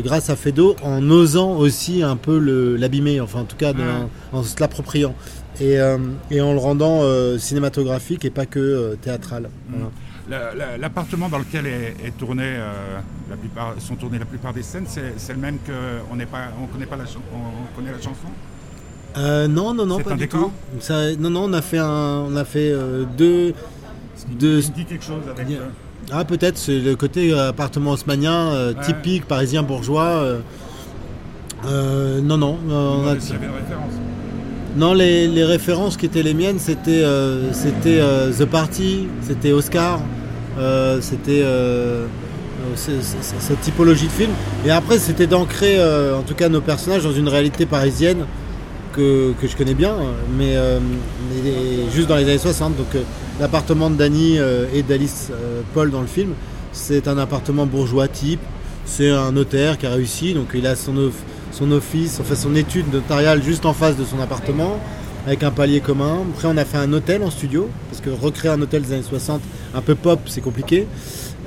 grâce 0.00 0.30
à 0.30 0.36
Fedo 0.36 0.76
en 0.82 1.08
osant 1.10 1.52
aussi 1.56 2.02
un 2.02 2.16
peu 2.16 2.38
l'abîmer, 2.76 3.20
enfin 3.20 3.40
en 3.40 3.44
tout 3.44 3.56
cas 3.56 3.72
en 4.32 4.42
se 4.42 4.58
l'appropriant 4.60 5.14
et, 5.60 5.78
et, 6.30 6.40
en 6.40 6.52
le 6.52 6.58
rendant 6.58 7.02
cinématographique 7.38 8.24
et 8.24 8.30
pas 8.30 8.46
que 8.46 8.96
théâtral. 9.02 9.48
Voilà. 9.68 9.90
L'appartement 10.78 11.28
dans 11.28 11.38
lequel 11.38 11.66
est, 11.66 12.16
tourné, 12.16 12.44
euh, 12.44 12.98
la 13.28 13.36
plupart, 13.36 13.74
sont 13.78 13.96
tournées 13.96 14.18
la 14.18 14.24
plupart 14.24 14.52
des 14.52 14.62
scènes, 14.62 14.86
c'est 14.86 15.32
le 15.32 15.38
même 15.38 15.58
qu'on 15.58 16.14
ne 16.16 16.24
on 16.62 16.66
connaît 16.66 16.86
pas 16.86 16.96
la, 16.96 17.04
on 17.04 17.76
connaît 17.76 17.90
la 17.92 17.98
chanson? 17.98 18.28
Euh, 19.16 19.48
Non, 19.48 19.74
non, 19.74 19.84
non, 19.84 19.98
pas 20.00 20.12
un 20.12 20.14
du 20.14 20.20
décor? 20.20 20.50
tout. 20.80 20.92
non, 21.18 21.30
non, 21.30 21.44
on 21.44 21.52
a 21.52 21.60
fait, 21.60 21.78
un, 21.78 22.24
on 22.28 22.36
a 22.36 22.44
fait 22.44 22.70
euh, 22.70 23.04
deux... 23.16 23.52
deux... 24.30 24.60
dit 24.60 24.84
quelque 24.84 25.04
chose 25.04 25.22
avec... 25.28 25.48
Ah, 26.12 26.24
peut-être, 26.24 26.58
c'est 26.58 26.78
le 26.78 26.94
côté 26.94 27.32
appartement 27.32 27.92
haussmanien, 27.92 28.74
typique, 28.84 29.26
parisien, 29.26 29.62
bourgeois. 29.62 30.24
non, 31.64 32.36
non. 32.36 32.58
On 32.68 33.06
a... 33.06 33.18
S'il 33.18 33.34
y 33.34 33.36
avait 33.36 33.46
une 33.46 33.52
référence. 33.52 33.92
Non, 34.76 34.94
les, 34.94 35.28
les, 35.28 35.44
références 35.44 35.96
qui 35.96 36.06
étaient 36.06 36.22
les 36.22 36.34
miennes, 36.34 36.58
c'était 36.58 37.04
c'était 37.52 38.00
The 38.38 38.44
Party, 38.44 39.08
c'était 39.22 39.52
Oscar, 39.52 40.00
euh, 40.58 40.98
c'était 41.00 41.42
euh, 41.42 42.06
cette 42.76 43.60
typologie 43.60 44.06
de 44.06 44.12
film. 44.12 44.30
Et 44.66 44.70
après, 44.70 44.98
c'était 44.98 45.26
d'ancrer, 45.26 45.76
euh, 45.78 46.16
en 46.16 46.22
tout 46.22 46.34
cas, 46.34 46.48
nos 46.48 46.60
personnages 46.60 47.04
dans 47.04 47.12
une 47.12 47.28
réalité 47.28 47.66
parisienne 47.66 48.26
que, 48.92 49.32
que 49.40 49.48
je 49.48 49.56
connais 49.56 49.74
bien, 49.74 49.94
mais, 50.36 50.56
juste 51.94 52.08
dans 52.08 52.16
les 52.16 52.24
années 52.24 52.38
60. 52.38 52.76
Donc, 52.76 53.02
l'appartement 53.40 53.90
de 53.90 53.96
Danny 53.96 54.38
et 54.74 54.82
d'Alice 54.82 55.30
Paul 55.74 55.90
dans 55.90 56.00
le 56.00 56.06
film, 56.06 56.32
c'est 56.72 57.08
un 57.08 57.18
appartement 57.18 57.66
bourgeois 57.66 58.08
type. 58.08 58.40
C'est 58.84 59.10
un 59.10 59.32
notaire 59.32 59.78
qui 59.78 59.86
a 59.86 59.90
réussi, 59.90 60.34
donc 60.34 60.48
il 60.54 60.66
a 60.66 60.74
son, 60.74 61.10
son 61.52 61.70
office, 61.70 62.18
enfin 62.20 62.34
son 62.34 62.54
étude 62.56 62.92
notariale 62.92 63.42
juste 63.42 63.64
en 63.64 63.72
face 63.72 63.96
de 63.96 64.04
son 64.04 64.20
appartement 64.20 64.78
avec 65.26 65.42
un 65.42 65.50
palier 65.50 65.80
commun. 65.80 66.18
Après, 66.34 66.48
on 66.48 66.56
a 66.56 66.64
fait 66.64 66.78
un 66.78 66.92
hôtel 66.92 67.22
en 67.22 67.30
studio, 67.30 67.68
parce 67.90 68.00
que 68.00 68.10
recréer 68.10 68.50
un 68.50 68.60
hôtel 68.60 68.82
des 68.82 68.92
années 68.92 69.02
60, 69.02 69.40
un 69.74 69.80
peu 69.80 69.94
pop, 69.94 70.20
c'est 70.26 70.40
compliqué, 70.40 70.86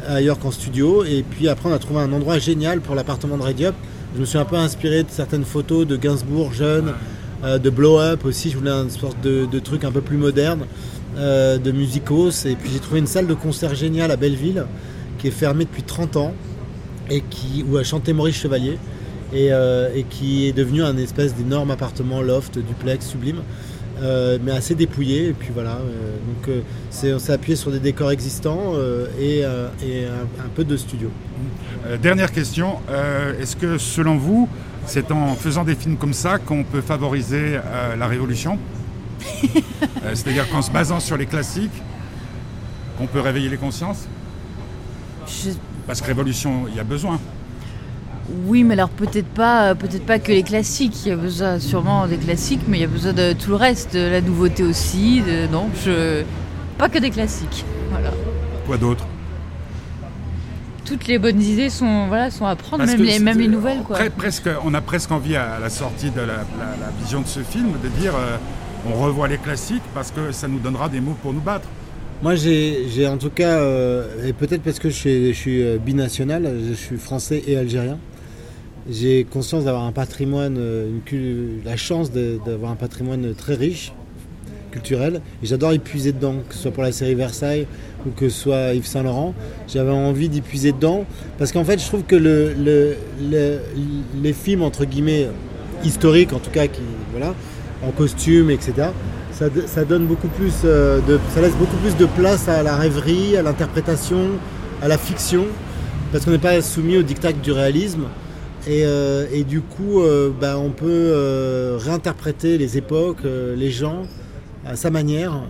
ailleurs 0.07 0.39
qu'en 0.39 0.51
studio. 0.51 1.03
Et 1.03 1.23
puis 1.23 1.47
après, 1.49 1.69
on 1.69 1.73
a 1.73 1.79
trouvé 1.79 2.01
un 2.01 2.11
endroit 2.11 2.39
génial 2.39 2.81
pour 2.81 2.95
l'appartement 2.95 3.37
de 3.37 3.43
Rediop. 3.43 3.75
Je 4.15 4.21
me 4.21 4.25
suis 4.25 4.37
un 4.37 4.45
peu 4.45 4.55
inspiré 4.55 5.03
de 5.03 5.09
certaines 5.09 5.43
photos 5.43 5.85
de 5.85 5.97
Gainsbourg 5.97 6.53
jeune, 6.53 6.93
euh, 7.43 7.57
de 7.57 7.69
Blow 7.69 7.99
Up 7.99 8.23
aussi. 8.25 8.49
Je 8.49 8.57
voulais 8.57 8.71
une 8.71 8.89
sorte 8.89 9.19
de, 9.21 9.59
truc 9.59 9.83
un 9.83 9.91
peu 9.91 10.01
plus 10.01 10.17
moderne, 10.17 10.65
euh, 11.17 11.57
de 11.57 11.71
musicos. 11.71 12.45
Et 12.45 12.55
puis 12.55 12.69
j'ai 12.73 12.79
trouvé 12.79 12.99
une 12.99 13.07
salle 13.07 13.27
de 13.27 13.33
concert 13.33 13.73
géniale 13.73 14.11
à 14.11 14.17
Belleville, 14.17 14.65
qui 15.17 15.27
est 15.27 15.31
fermée 15.31 15.63
depuis 15.63 15.83
30 15.83 16.17
ans, 16.17 16.33
et 17.09 17.21
qui, 17.21 17.63
où 17.69 17.77
a 17.77 17.83
chanté 17.83 18.11
Maurice 18.13 18.35
Chevalier. 18.35 18.77
Euh, 19.33 19.89
et, 19.93 20.03
qui 20.03 20.47
est 20.47 20.53
devenu 20.53 20.81
un 20.81 20.95
espèce 20.95 21.35
d'énorme 21.35 21.71
appartement 21.71 22.21
loft, 22.21 22.57
duplex, 22.57 23.05
sublime. 23.05 23.41
Euh, 24.01 24.37
mais 24.43 24.51
assez 24.51 24.75
dépouillé. 24.75 25.27
Et 25.29 25.33
puis 25.33 25.49
voilà, 25.53 25.79
donc 26.27 26.55
c'est, 26.89 27.13
on 27.13 27.19
s'est 27.19 27.33
appuyé 27.33 27.55
sur 27.55 27.71
des 27.71 27.79
décors 27.79 28.11
existants 28.11 28.73
et, 29.19 29.43
un, 29.43 30.49
peu 30.53 30.63
de 30.63 30.77
studio. 30.77 31.09
dernière 32.01 32.31
question, 32.31 32.79
est-ce 33.41 33.55
que 33.55 33.77
selon 33.77 34.17
vous, 34.17 34.47
c'est 34.85 35.11
en 35.11 35.35
faisant 35.35 35.63
des 35.63 35.75
films 35.75 35.97
comme 35.97 36.13
ça 36.13 36.39
qu'on 36.39 36.63
peut 36.63 36.81
favoriser 36.81 37.59
la 37.97 38.07
révolution? 38.07 38.59
C'est-à-dire 40.13 40.49
qu'en 40.49 40.61
se 40.61 40.71
basant 40.71 40.99
sur 40.99 41.17
les 41.17 41.25
classiques, 41.25 41.71
qu'on 42.97 43.07
peut 43.07 43.19
réveiller 43.19 43.49
les 43.49 43.57
consciences 43.57 44.07
Parce 45.87 46.01
que 46.01 46.07
révolution, 46.07 46.65
il 46.69 46.75
y 46.75 46.79
a 46.79 46.83
besoin. 46.83 47.19
Oui, 48.47 48.63
mais 48.63 48.73
alors 48.73 48.89
peut-être 48.89 49.27
pas, 49.27 49.69
euh, 49.69 49.75
peut-être 49.75 50.05
pas 50.05 50.17
que 50.17 50.31
les 50.31 50.43
classiques. 50.43 51.05
Il 51.05 51.09
y 51.09 51.11
a 51.11 51.15
besoin 51.15 51.59
sûrement 51.59 52.07
des 52.07 52.17
classiques, 52.17 52.61
mais 52.67 52.79
il 52.79 52.81
y 52.81 52.85
a 52.85 52.87
besoin 52.87 53.13
de 53.13 53.33
tout 53.33 53.51
le 53.51 53.55
reste, 53.55 53.93
de 53.93 54.09
la 54.09 54.21
nouveauté 54.21 54.63
aussi. 54.63 55.21
De, 55.21 55.47
non, 55.47 55.69
je, 55.85 56.23
pas 56.77 56.89
que 56.89 56.97
des 56.97 57.11
classiques. 57.11 57.65
Voilà. 57.91 58.11
Quoi 58.65 58.77
d'autre? 58.77 59.05
Toutes 60.85 61.07
les 61.07 61.17
bonnes 61.17 61.41
idées 61.41 61.69
sont, 61.69 62.07
voilà, 62.07 62.29
sont 62.29 62.45
à 62.45 62.55
prendre, 62.55 62.85
même 62.85 63.01
les, 63.01 63.19
même 63.19 63.39
les, 63.39 63.47
nouvelles. 63.47 63.81
Quoi. 63.81 63.97
presque, 64.15 64.49
on 64.63 64.73
a 64.73 64.81
presque 64.81 65.11
envie 65.11 65.35
à 65.35 65.59
la 65.59 65.69
sortie 65.69 66.11
de 66.11 66.21
la, 66.21 66.45
vision 67.01 67.21
de 67.21 67.27
ce 67.27 67.39
film 67.41 67.71
de 67.83 67.89
dire 67.89 68.13
euh, 68.15 68.37
on 68.87 69.03
revoit 69.03 69.27
les 69.27 69.37
classiques 69.37 69.83
parce 69.93 70.11
que 70.11 70.31
ça 70.31 70.47
nous 70.47 70.59
donnera 70.59 70.89
des 70.89 71.01
mots 71.01 71.17
pour 71.21 71.33
nous 71.33 71.41
battre. 71.41 71.67
Moi, 72.23 72.35
j'ai 72.35 73.07
en 73.07 73.17
tout 73.17 73.29
cas, 73.29 73.59
euh, 73.59 74.27
et 74.27 74.33
peut-être 74.33 74.61
parce 74.61 74.79
que 74.79 74.89
je 74.89 74.95
suis, 74.95 75.35
suis 75.35 75.63
binational, 75.79 76.49
je 76.69 76.73
suis 76.73 76.97
français 76.97 77.43
et 77.45 77.57
algérien, 77.57 77.97
j'ai 78.89 79.25
conscience 79.25 79.65
d'avoir 79.65 79.83
un 79.83 79.91
patrimoine, 79.91 80.57
euh, 80.57 80.89
la 81.65 81.75
chance 81.75 82.11
d'avoir 82.11 82.71
un 82.71 82.75
patrimoine 82.75 83.33
très 83.33 83.55
riche, 83.55 83.91
culturel, 84.71 85.21
et 85.41 85.45
j'adore 85.45 85.73
y 85.73 85.79
puiser 85.79 86.11
dedans, 86.13 86.35
que 86.47 86.55
ce 86.55 86.61
soit 86.61 86.71
pour 86.71 86.83
la 86.83 86.91
série 86.91 87.15
Versailles 87.15 87.65
ou 88.05 88.11
que 88.11 88.29
ce 88.29 88.39
soit 88.43 88.73
Yves 88.73 88.85
Saint 88.85 89.03
Laurent. 89.03 89.33
J'avais 89.67 89.91
envie 89.91 90.29
d'y 90.29 90.41
puiser 90.41 90.71
dedans, 90.71 91.05
parce 91.37 91.51
qu'en 91.51 91.63
fait, 91.63 91.79
je 91.79 91.85
trouve 91.85 92.03
que 92.03 92.15
le, 92.15 92.95
les 94.21 94.33
films, 94.33 94.61
entre 94.61 94.85
guillemets, 94.85 95.27
historiques, 95.83 96.33
en 96.33 96.39
tout 96.39 96.51
cas, 96.51 96.67
qui, 96.67 96.81
voilà, 97.11 97.33
en 97.87 97.91
costume, 97.91 98.49
etc., 98.49 98.89
ça, 99.31 99.83
donne 99.83 100.05
beaucoup 100.05 100.29
plus 100.29 100.53
euh, 100.63 101.01
de, 101.01 101.19
ça 101.33 101.41
laisse 101.41 101.55
beaucoup 101.55 101.75
plus 101.83 101.97
de 101.97 102.05
place 102.05 102.47
à 102.47 102.63
la 102.63 102.77
rêverie, 102.77 103.35
à 103.35 103.41
l'interprétation, 103.41 104.29
à 104.81 104.87
la 104.87 104.97
fiction, 104.97 105.43
parce 106.13 106.23
qu'on 106.23 106.31
n'est 106.31 106.37
pas 106.37 106.61
soumis 106.61 106.97
au 106.97 107.01
diktat 107.01 107.33
du 107.33 107.51
réalisme. 107.51 108.05
Euh, 108.67 109.27
et, 109.31 109.43
du 109.43 109.61
coup, 109.61 110.01
euh, 110.01 110.31
bah, 110.39 110.57
on 110.57 110.71
peut 110.71 110.85
euh, 110.87 111.77
réinterpréter 111.79 112.57
les 112.57 112.77
époques, 112.77 113.23
les 113.23 113.71
gens 113.71 114.03
à 114.65 114.75
sa 114.75 114.89
manière. 114.89 115.43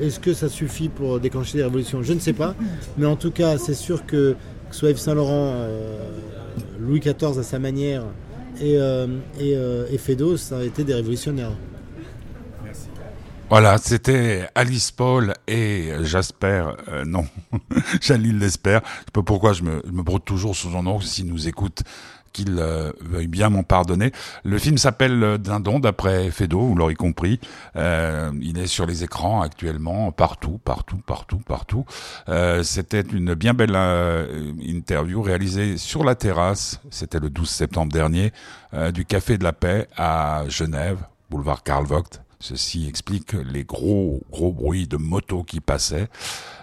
Est-ce 0.00 0.20
que 0.20 0.34
ça 0.34 0.48
suffit 0.48 0.88
pour 0.88 1.20
déclencher 1.20 1.58
des 1.58 1.64
révolutions? 1.64 2.02
Je 2.02 2.12
ne 2.12 2.20
sais 2.20 2.32
pas. 2.32 2.54
Mais 2.98 3.06
en 3.06 3.16
tout 3.16 3.30
cas, 3.30 3.58
c'est 3.58 3.74
sûr 3.74 4.04
que, 4.06 4.36
que 4.68 4.76
soit 4.76 4.90
Yves 4.90 4.98
Saint-Laurent, 4.98 5.54
Louis 6.78 7.00
XIV 7.00 7.38
à 7.38 7.42
sa 7.42 7.58
manière 7.58 8.04
et, 8.60 8.78
et, 9.40 9.52
et 9.92 9.98
Fédos, 9.98 10.36
ça 10.36 10.58
a 10.58 10.64
été 10.64 10.84
des 10.84 10.94
révolutionnaires. 10.94 11.52
Voilà, 13.50 13.78
c'était 13.78 14.46
Alice 14.54 14.90
Paul 14.90 15.32
et 15.46 15.90
Jasper, 16.02 16.66
euh, 16.88 17.06
non, 17.06 17.26
Jalil 18.02 18.38
l'espère. 18.38 18.82
Je 18.84 19.00
sais 19.00 19.04
pas 19.14 19.22
pourquoi 19.22 19.54
je 19.54 19.62
me, 19.62 19.82
me 19.90 20.02
broute 20.02 20.26
toujours 20.26 20.54
sous 20.54 20.70
son 20.70 20.82
nom, 20.82 21.00
s'il 21.00 21.28
nous 21.28 21.48
écoute, 21.48 21.82
qu'il 22.34 22.58
euh, 22.58 22.92
veuille 23.00 23.26
bien 23.26 23.48
m'en 23.48 23.62
pardonner. 23.62 24.12
Le 24.44 24.58
film 24.58 24.76
s'appelle 24.76 25.22
euh, 25.22 25.38
Dindon, 25.38 25.78
d'après 25.78 26.30
Fedo, 26.30 26.60
vous 26.60 26.74
l'aurez 26.74 26.94
compris. 26.94 27.40
il 27.74 28.58
est 28.58 28.66
sur 28.66 28.84
les 28.84 29.02
écrans 29.02 29.40
actuellement, 29.40 30.12
partout, 30.12 30.60
partout, 30.62 30.98
partout, 30.98 31.38
partout. 31.38 31.86
c'était 32.62 33.00
une 33.00 33.32
bien 33.32 33.54
belle 33.54 33.76
interview 34.60 35.22
réalisée 35.22 35.78
sur 35.78 36.04
la 36.04 36.14
terrasse, 36.16 36.82
c'était 36.90 37.18
le 37.18 37.30
12 37.30 37.48
septembre 37.48 37.92
dernier, 37.92 38.30
du 38.92 39.06
Café 39.06 39.38
de 39.38 39.44
la 39.44 39.54
Paix 39.54 39.88
à 39.96 40.44
Genève, 40.48 40.98
boulevard 41.30 41.62
Karl 41.62 41.86
Vogt 41.86 42.27
Ceci 42.40 42.86
explique 42.86 43.32
les 43.32 43.64
gros 43.64 44.22
gros 44.30 44.52
bruits 44.52 44.86
de 44.86 44.96
motos 44.96 45.42
qui 45.42 45.60
passaient. 45.60 46.08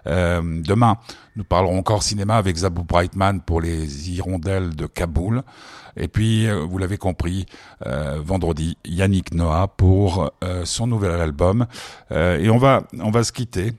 Euh, 0.07 0.61
demain, 0.61 0.97
nous 1.35 1.43
parlerons 1.43 1.77
encore 1.77 2.01
cinéma 2.01 2.37
avec 2.37 2.55
Zabou 2.55 2.83
Brightman 2.83 3.41
pour 3.41 3.59
les 3.59 4.09
hirondelles 4.09 4.75
de 4.75 4.85
Kaboul. 4.85 5.43
Et 5.97 6.07
puis, 6.07 6.47
euh, 6.47 6.65
vous 6.65 6.77
l'avez 6.77 6.97
compris, 6.97 7.45
euh, 7.85 8.21
vendredi, 8.23 8.77
Yannick 8.85 9.33
Noah 9.33 9.67
pour 9.67 10.31
son 10.63 10.87
nouvel 10.87 11.11
album. 11.11 11.67
et 12.11 12.49
on 12.49 12.57
va 12.57 12.83
on 12.99 13.11
va 13.11 13.23
se 13.23 13.31
quitter 13.31 13.73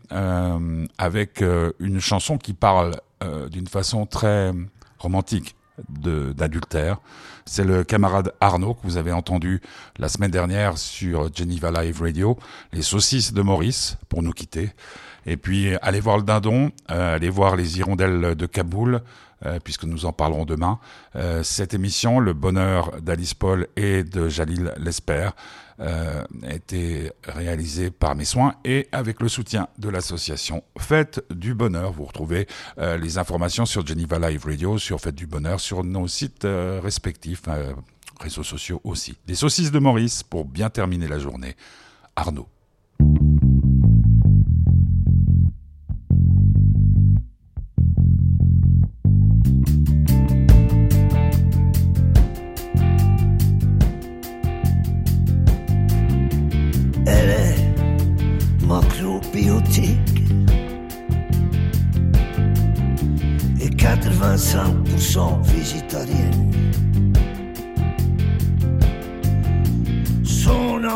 avec 0.99 1.43
une 1.79 2.01
chanson 2.01 2.39
qui 2.39 2.53
parle 2.53 2.97
d'une 3.51 3.67
façon 3.67 4.05
très 4.07 4.53
romantique 4.99 5.57
d'adultère. 5.89 7.01
C'est 7.49 7.65
le 7.65 7.85
camarade 7.85 8.33
Arnaud 8.41 8.75
que 8.75 8.81
vous 8.83 8.97
avez 8.97 9.13
entendu 9.13 9.63
la 9.99 10.09
semaine 10.09 10.33
dernière 10.33 10.77
sur 10.77 11.33
Geneva 11.33 11.71
Live 11.71 12.03
Radio, 12.03 12.37
les 12.73 12.83
saucisses 12.83 13.33
de 13.33 13.41
Maurice, 13.41 13.97
pour 14.09 14.25
nous 14.25 14.33
quitter. 14.33 14.71
Et 15.27 15.37
puis, 15.37 15.75
allez 15.81 16.01
voir 16.01 16.17
le 16.17 16.25
dindon, 16.25 16.73
euh, 16.91 17.15
allez 17.15 17.31
voir 17.31 17.55
les 17.55 17.79
hirondelles 17.79 18.35
de 18.35 18.47
Kaboul, 18.47 19.01
euh, 19.45 19.59
puisque 19.63 19.85
nous 19.85 20.07
en 20.07 20.13
parlerons 20.13 20.47
demain. 20.47 20.79
Euh, 21.15 21.43
cette 21.43 21.75
émission, 21.75 22.21
Le 22.21 22.33
bonheur 22.33 23.03
d'Alice 23.03 23.35
Paul 23.35 23.67
et 23.77 24.03
de 24.03 24.31
Jalil 24.31 24.73
Lesper, 24.79 25.31
euh, 25.79 26.25
a 26.43 26.55
été 26.55 27.13
réalisée 27.23 27.91
par 27.91 28.15
mes 28.15 28.25
soins 28.25 28.55
et 28.65 28.89
avec 28.93 29.21
le 29.21 29.29
soutien 29.29 29.69
de 29.77 29.91
l'association 29.91 30.65
Fête 30.79 31.23
du 31.31 31.55
Bonheur. 31.55 31.93
Vous 31.93 32.05
retrouvez 32.05 32.47
les 32.79 33.19
informations 33.19 33.67
sur 33.67 33.87
Geneva 33.87 34.19
Live 34.19 34.47
Radio, 34.47 34.79
sur 34.79 35.01
Fête 35.01 35.15
du 35.15 35.27
Bonheur, 35.27 35.61
sur 35.61 35.85
nos 35.85 36.09
sites 36.09 36.47
respectifs, 36.83 37.43
réseaux 38.19 38.43
sociaux 38.43 38.81
aussi. 38.85 39.19
Des 39.27 39.35
saucisses 39.35 39.71
de 39.71 39.79
Maurice 39.79 40.23
pour 40.23 40.47
bien 40.47 40.71
terminer 40.71 41.09
la 41.09 41.19
journée. 41.19 41.57
Arnaud. 42.17 42.49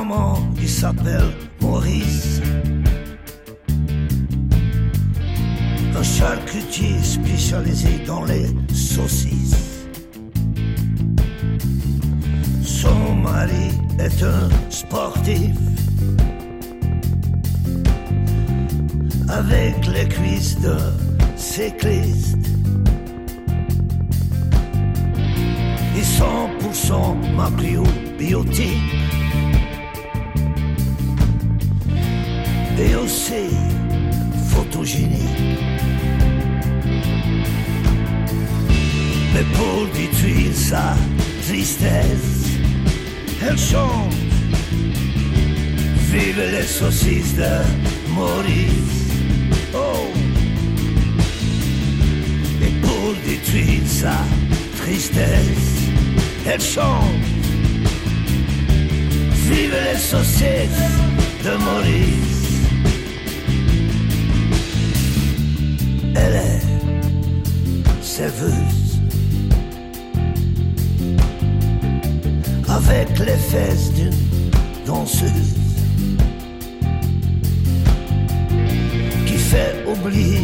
Son 0.00 0.06
amant, 0.06 0.38
il 0.58 0.68
s'appelle 0.68 1.30
Maurice. 1.60 2.40
Un 5.94 6.02
charcutier 6.02 6.94
spécialisé 7.02 7.98
dans 8.06 8.24
les 8.24 8.46
saucisses. 8.72 9.86
Son 12.62 13.14
mari 13.16 13.68
est 13.98 14.22
un 14.22 14.48
sportif. 14.70 15.56
Avec 19.28 19.86
les 19.86 20.08
cuisses 20.08 20.58
de 20.60 20.78
cycliste. 21.36 22.38
Et 25.94 26.02
100% 26.02 27.36
macrobiotique. 27.36 28.99
Et 32.82 32.94
aussi 32.94 33.50
photogénique. 34.48 35.20
Mais 39.34 39.44
pour 39.52 39.86
détruire 39.94 40.54
sa 40.54 40.96
tristesse, 41.46 42.46
elle 43.42 43.58
chante. 43.58 44.14
Vive 46.10 46.42
les 46.56 46.66
saucisses 46.66 47.36
de 47.36 48.14
Maurice. 48.14 49.12
Oh! 49.74 50.08
Et 52.62 52.72
pour 52.80 53.14
détruire 53.26 53.86
sa 53.86 54.16
tristesse, 54.80 55.76
elle 56.46 56.62
chante. 56.62 57.26
Vive 59.50 59.76
les 59.92 59.98
saucisses 59.98 60.88
de 61.44 61.56
Maurice. 61.64 62.29
Elle 66.14 66.36
est 66.36 68.02
serveuse. 68.02 69.00
Avec 72.68 73.18
les 73.18 73.40
fesses 73.50 73.92
d'une 73.94 74.14
danseuse. 74.86 75.54
Qui 79.26 79.36
fait 79.36 79.74
oublier 79.86 80.42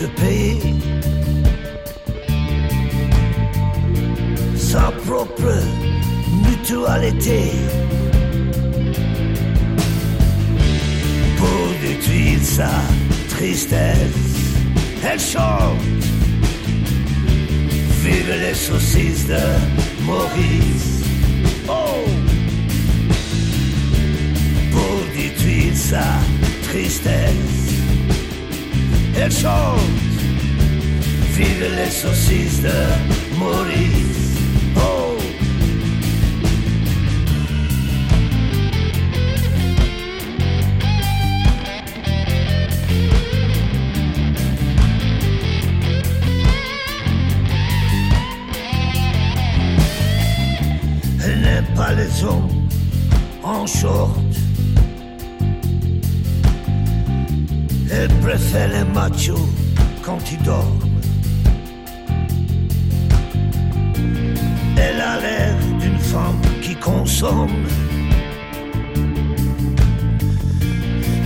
de 0.00 0.06
payer 0.20 0.74
sa 4.72 4.92
propre 5.06 5.54
mutualité. 6.46 7.52
Pour 11.38 11.66
détruire 11.82 12.42
sa 12.42 12.70
tristesse, 13.30 14.27
elle 15.04 15.20
chante. 15.20 15.80
Vive 18.02 18.32
les 18.40 18.54
saucisses 18.54 19.26
de 19.26 19.40
Maurice. 20.04 21.02
Oh! 21.68 22.04
Pour 24.72 24.98
détruire 25.14 25.76
sa 25.76 26.04
tristesse, 26.62 27.74
elle 29.16 29.32
chante. 29.32 29.80
Vive 31.36 31.66
les 31.76 31.90
saucisses 31.90 32.62
de 32.62 33.38
Maurice. 33.38 34.27
En 53.42 53.66
short. 53.66 54.18
Elle 57.90 58.08
préfère 58.20 58.68
les 58.68 58.84
machos 58.92 59.48
quand 60.02 60.18
ils 60.32 60.42
dorment. 60.42 60.80
Elle 64.76 65.00
a 65.00 65.20
l'air 65.20 65.56
d'une 65.80 65.98
femme 65.98 66.40
qui 66.62 66.74
consomme 66.76 67.64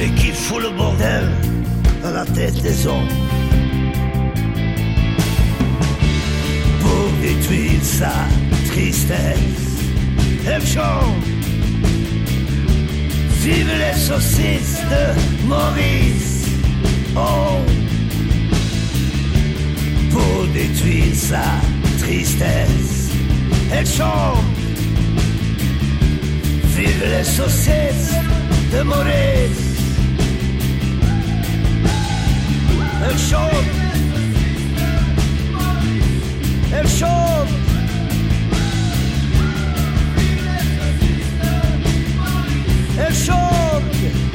et 0.00 0.10
qui 0.20 0.30
fout 0.32 0.62
le 0.62 0.70
bordel 0.76 1.28
à 2.04 2.10
la 2.10 2.24
tête 2.24 2.60
des 2.62 2.86
hommes. 2.86 3.14
Pour 6.80 7.06
détruire 7.22 7.82
sa 7.82 8.12
tristesse, 8.68 9.62
chante. 10.64 11.24
Vive 13.42 13.70
les 13.78 13.98
saucisses 13.98 14.80
de 14.90 15.46
Maurice. 15.48 16.46
Oh! 17.16 17.58
Pour 20.10 20.46
détruire 20.52 21.14
sa 21.14 21.44
tristesse, 21.98 23.10
elle 23.72 23.86
chante. 23.86 24.44
Vive 26.76 27.04
les 27.04 27.24
saucisses 27.24 28.14
de 28.72 28.82
Maurice. 28.82 29.72
Elle 33.04 33.18
chante. 33.18 33.66
Elle 36.74 36.88
chante. 36.88 37.61
e 42.98 43.12
sorge 43.12 44.31